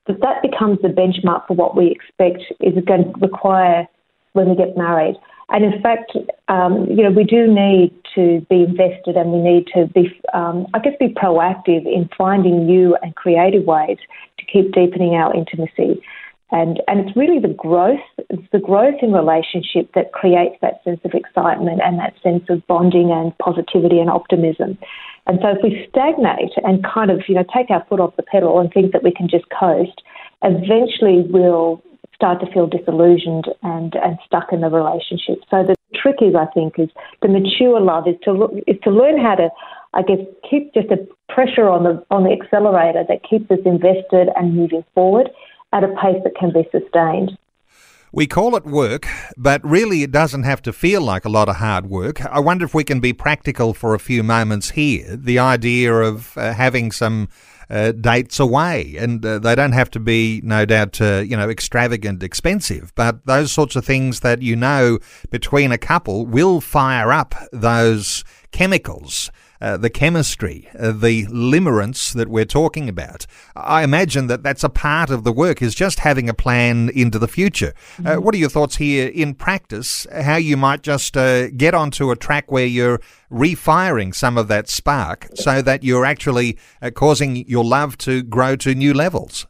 [0.08, 3.88] that that becomes the benchmark for what we expect is going to require
[4.34, 5.18] when we get married.
[5.50, 6.16] And in fact,
[6.48, 10.66] um, you know, we do need to be invested and we need to be, um,
[10.74, 13.98] I guess, be proactive in finding new and creative ways
[14.40, 16.02] to keep deepening our intimacy.
[16.52, 18.00] And, and it's really the growth,
[18.30, 22.66] it's the growth in relationship that creates that sense of excitement and that sense of
[22.68, 24.78] bonding and positivity and optimism.
[25.28, 28.24] And so if we stagnate and kind of, you know, take our foot off the
[28.24, 30.02] pedal and think that we can just coast,
[30.44, 31.82] eventually we'll
[32.14, 35.40] start to feel disillusioned and, and stuck in the relationship.
[35.50, 36.90] So the trick is, I think, is
[37.22, 39.50] the mature love is to look, is to learn how to,
[39.94, 40.98] I guess, keep just a
[41.34, 45.30] pressure on the on the accelerator that keeps us invested and moving forward
[45.74, 47.38] at a pace that can be sustained.
[48.14, 49.08] We call it work,
[49.38, 52.26] but really it doesn't have to feel like a lot of hard work.
[52.26, 55.16] I wonder if we can be practical for a few moments here.
[55.16, 57.30] The idea of uh, having some
[57.70, 61.50] uh, dates away, and uh, they don't have to be, no doubt, uh, you know,
[61.50, 65.00] extravagant, expensive, but those sorts of things that you know
[65.30, 69.32] between a couple will fire up those chemicals
[69.62, 73.26] uh, the chemistry, uh, the limerence that we're talking about.
[73.56, 77.20] I imagine that that's a part of the work is just having a plan into
[77.20, 77.74] the future.
[78.00, 78.24] Uh, mm-hmm.
[78.24, 80.08] what are your thoughts here in practice?
[80.12, 83.00] How you might just uh, get onto a track where you're
[83.30, 88.56] refiring some of that spark so that you're actually uh, causing your love to grow
[88.58, 89.46] to new levels.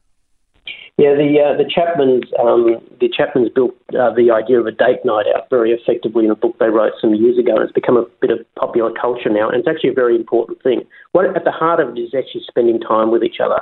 [1.02, 5.02] Yeah, the uh, the Chapmans um, the Chapmans built uh, the idea of a date
[5.04, 7.97] night out very effectively in a book they wrote some years ago, and it's become
[7.97, 9.49] a bit of popular culture now.
[9.49, 10.86] And it's actually a very important thing.
[11.14, 13.58] What at the heart of it is actually spending time with each other,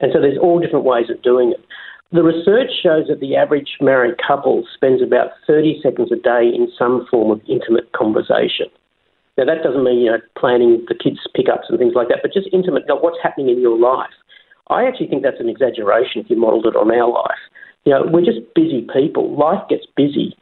[0.00, 1.62] and so there's all different ways of doing it.
[2.10, 6.66] The research shows that the average married couple spends about 30 seconds a day in
[6.76, 8.66] some form of intimate conversation.
[9.38, 12.34] Now that doesn't mean you know planning the kids' pickups and things like that, but
[12.34, 12.82] just intimate.
[12.90, 14.10] You know, what's happening in your life?
[14.70, 17.42] I actually think that's an exaggeration if you modelled it on our life.
[17.84, 19.36] You know, we're just busy people.
[19.36, 20.36] Life gets busy.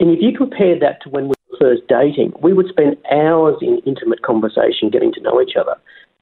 [0.00, 3.56] And if you compare that to when we were first dating, we would spend hours
[3.60, 5.76] in intimate conversation getting to know each other.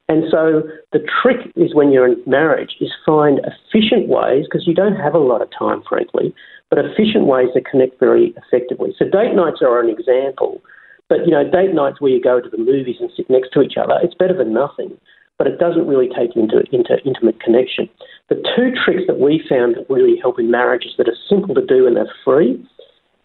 [0.09, 4.75] And so the trick is when you're in marriage is find efficient ways, because you
[4.75, 6.35] don't have a lot of time, frankly,
[6.71, 8.95] but efficient ways to connect very effectively.
[8.99, 10.63] So date nights are an example.
[11.09, 13.63] But, you know, date nights where you go to the movies and sit next to
[13.63, 14.97] each other, it's better than nothing
[15.39, 17.89] but it doesn't really take you into, into intimate connection.
[18.29, 21.65] The two tricks that we found that really help in marriages that are simple to
[21.65, 22.65] do and they're free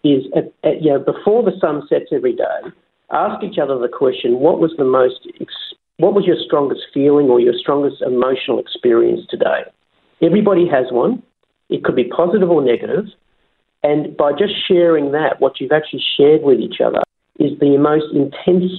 [0.04, 2.60] is at, at, you know, before the sun sets every day,
[3.10, 5.26] ask each other the question, what was the most,
[5.98, 9.62] what was your strongest feeling or your strongest emotional experience today?
[10.20, 11.22] Everybody has one.
[11.68, 13.06] It could be positive or negative.
[13.82, 17.02] And by just sharing that, what you've actually shared with each other
[17.38, 18.70] is the most intense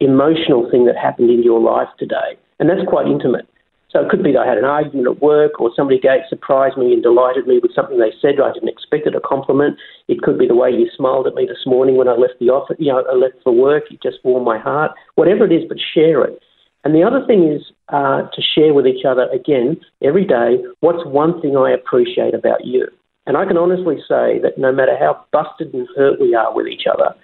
[0.00, 2.38] emotional thing that happened in your life today.
[2.58, 3.48] And that's quite intimate.
[3.90, 6.76] So it could be that I had an argument at work or somebody gave, surprised
[6.76, 9.78] me and delighted me with something they said I didn't expect it, a compliment.
[10.08, 12.50] It could be the way you smiled at me this morning when I left the
[12.50, 13.84] office, you know, I left for work.
[13.90, 14.92] It just warmed my heart.
[15.14, 16.40] Whatever it is, but share it.
[16.84, 21.04] And the other thing is uh, to share with each other, again, every day, what's
[21.06, 22.86] one thing I appreciate about you?
[23.26, 26.66] And I can honestly say that no matter how busted and hurt we are with
[26.66, 27.14] each other,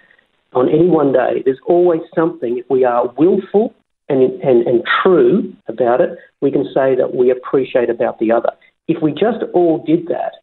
[0.53, 3.73] on any one day, there's always something, if we are willful
[4.21, 8.51] and, and, and true about it, we can say that we appreciate about the other.
[8.87, 10.33] If we just all did that,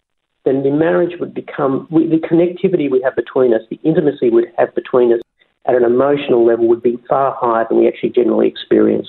[0.44, 4.52] then the marriage would become, we, the connectivity we have between us, the intimacy we'd
[4.56, 5.20] have between us
[5.66, 9.08] at an emotional level would be far higher than we actually generally experience.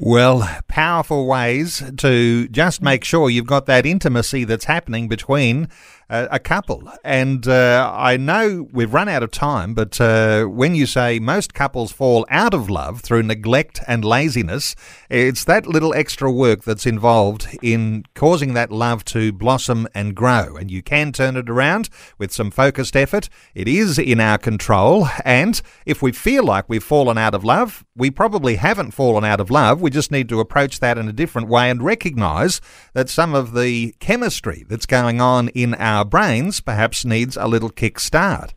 [0.00, 5.68] Well, powerful ways to just make sure you've got that intimacy that's happening between
[6.10, 6.90] a couple.
[7.04, 11.52] And uh, I know we've run out of time, but uh, when you say most
[11.52, 14.74] couples fall out of love through neglect and laziness,
[15.10, 20.56] it's that little extra work that's involved in causing that love to blossom and grow.
[20.56, 23.28] And you can turn it around with some focused effort.
[23.54, 25.08] It is in our control.
[25.24, 29.40] And if we feel like we've fallen out of love, we probably haven't fallen out
[29.40, 29.82] of love.
[29.82, 32.62] We just need to approach that in a different way and recognize
[32.94, 37.48] that some of the chemistry that's going on in our our brains perhaps needs a
[37.48, 38.52] little kickstart.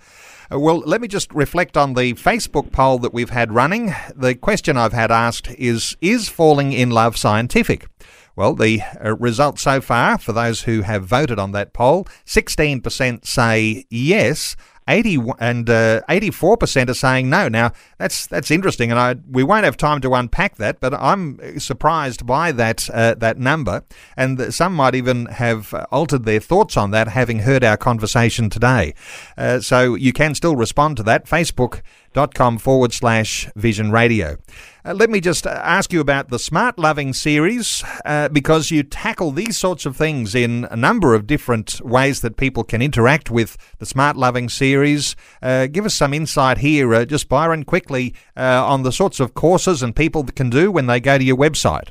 [0.54, 3.96] Uh, well, let me just reflect on the Facebook poll that we've had running.
[4.16, 7.88] The question I've had asked is Is falling in love scientific?
[8.36, 13.26] Well, the uh, results so far for those who have voted on that poll 16%
[13.26, 14.56] say yes,
[14.88, 17.48] 80 and uh, 84% are saying no.
[17.48, 21.60] Now that's that's interesting, and I we won't have time to unpack that, but I'm
[21.60, 23.84] surprised by that uh, that number,
[24.18, 28.94] and some might even have altered their thoughts on that, having heard our conversation today.
[29.38, 31.26] Uh, so you can still respond to that.
[31.26, 34.38] Facebook.com forward slash vision radio.
[34.84, 39.30] Uh, let me just ask you about the Smart Loving series uh, because you tackle
[39.30, 43.58] these sorts of things in a number of different ways that people can interact with
[43.78, 45.16] the Smart Loving series.
[45.40, 49.36] Uh, give us some insight here, uh, just Byron, quickly uh, on the sorts of
[49.36, 51.90] courses and people can do when they go to your website.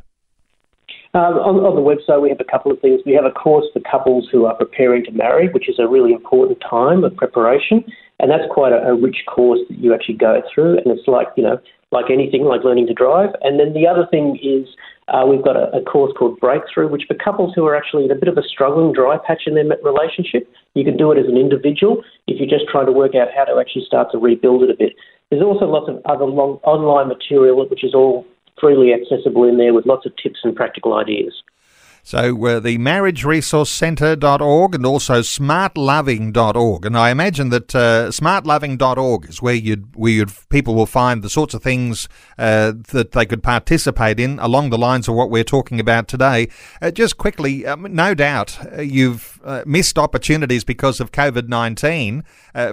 [1.14, 3.00] On, on, the website, we have a couple of things.
[3.06, 6.12] We have a course for couples who are preparing to marry, which is a really
[6.12, 7.84] important time of preparation,
[8.20, 10.78] and that's quite a, a rich course that you actually go through.
[10.78, 11.58] And it's like you know
[11.92, 13.30] like anything, like learning to drive.
[13.42, 14.68] And then the other thing is
[15.08, 18.12] uh, we've got a, a, course called Breakthrough, which for couples who are actually in
[18.12, 21.26] a bit of a struggling dry patch in their relationship, you can do it as
[21.26, 24.62] an individual if you're just trying to work out how to actually start to rebuild
[24.62, 24.94] it a bit.
[25.30, 28.24] There's also lots of other long, online material which is all
[28.60, 31.42] freely accessible in there with lots of tips and practical ideas.
[32.02, 36.86] So uh, the marriageresourcecentre.org and also smartloving.org.
[36.86, 41.30] And I imagine that uh, smartloving.org is where you'd, where you'd, people will find the
[41.30, 45.44] sorts of things uh, that they could participate in along the lines of what we're
[45.44, 46.48] talking about today.
[46.80, 52.24] Uh, just quickly, um, no doubt uh, you've uh, missed opportunities because of COVID 19.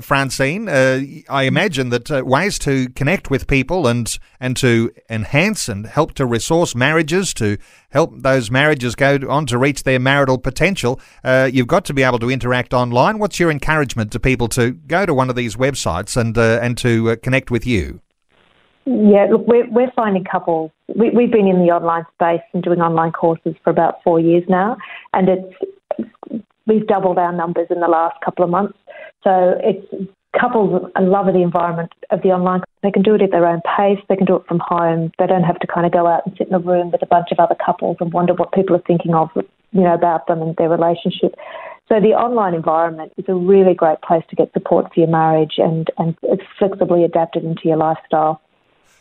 [0.01, 6.15] Francine, I imagine that ways to connect with people and, and to enhance and help
[6.15, 7.59] to resource marriages, to
[7.89, 12.03] help those marriages go on to reach their marital potential, uh, you've got to be
[12.03, 13.19] able to interact online.
[13.19, 16.77] What's your encouragement to people to go to one of these websites and uh, and
[16.79, 18.01] to uh, connect with you?
[18.85, 20.71] Yeah, look, we're, we're finding couples.
[20.95, 24.43] We, we've been in the online space and doing online courses for about four years
[24.47, 24.77] now,
[25.13, 25.53] and it's
[26.65, 28.77] we've doubled our numbers in the last couple of months.
[29.23, 30.09] So it's
[30.39, 32.61] couples love the environment of the online.
[32.83, 33.99] They can do it at their own pace.
[34.09, 35.11] They can do it from home.
[35.19, 37.05] They don't have to kind of go out and sit in a room with a
[37.05, 40.41] bunch of other couples and wonder what people are thinking of, you know, about them
[40.41, 41.35] and their relationship.
[41.89, 45.53] So the online environment is a really great place to get support for your marriage
[45.57, 48.41] and, and it's flexibly adapted into your lifestyle.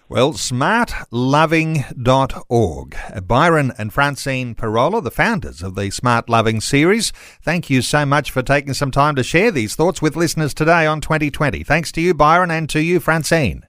[0.08, 2.96] Well, smartloving.org.
[3.12, 8.06] Uh, Byron and Francine Pirola, the founders of the Smart Loving series, thank you so
[8.06, 11.64] much for taking some time to share these thoughts with listeners today on 2020.
[11.64, 13.66] Thanks to you, Byron, and to you, Francine.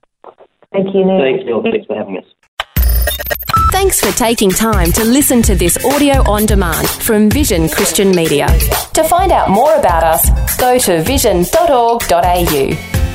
[0.72, 1.18] Thank you, Neil.
[1.18, 1.60] Thanks, Neil.
[1.62, 2.24] Thanks for having us.
[3.72, 8.46] Thanks for taking time to listen to this audio on demand from Vision Christian Media.
[8.94, 13.07] To find out more about us, go to vision.org.au.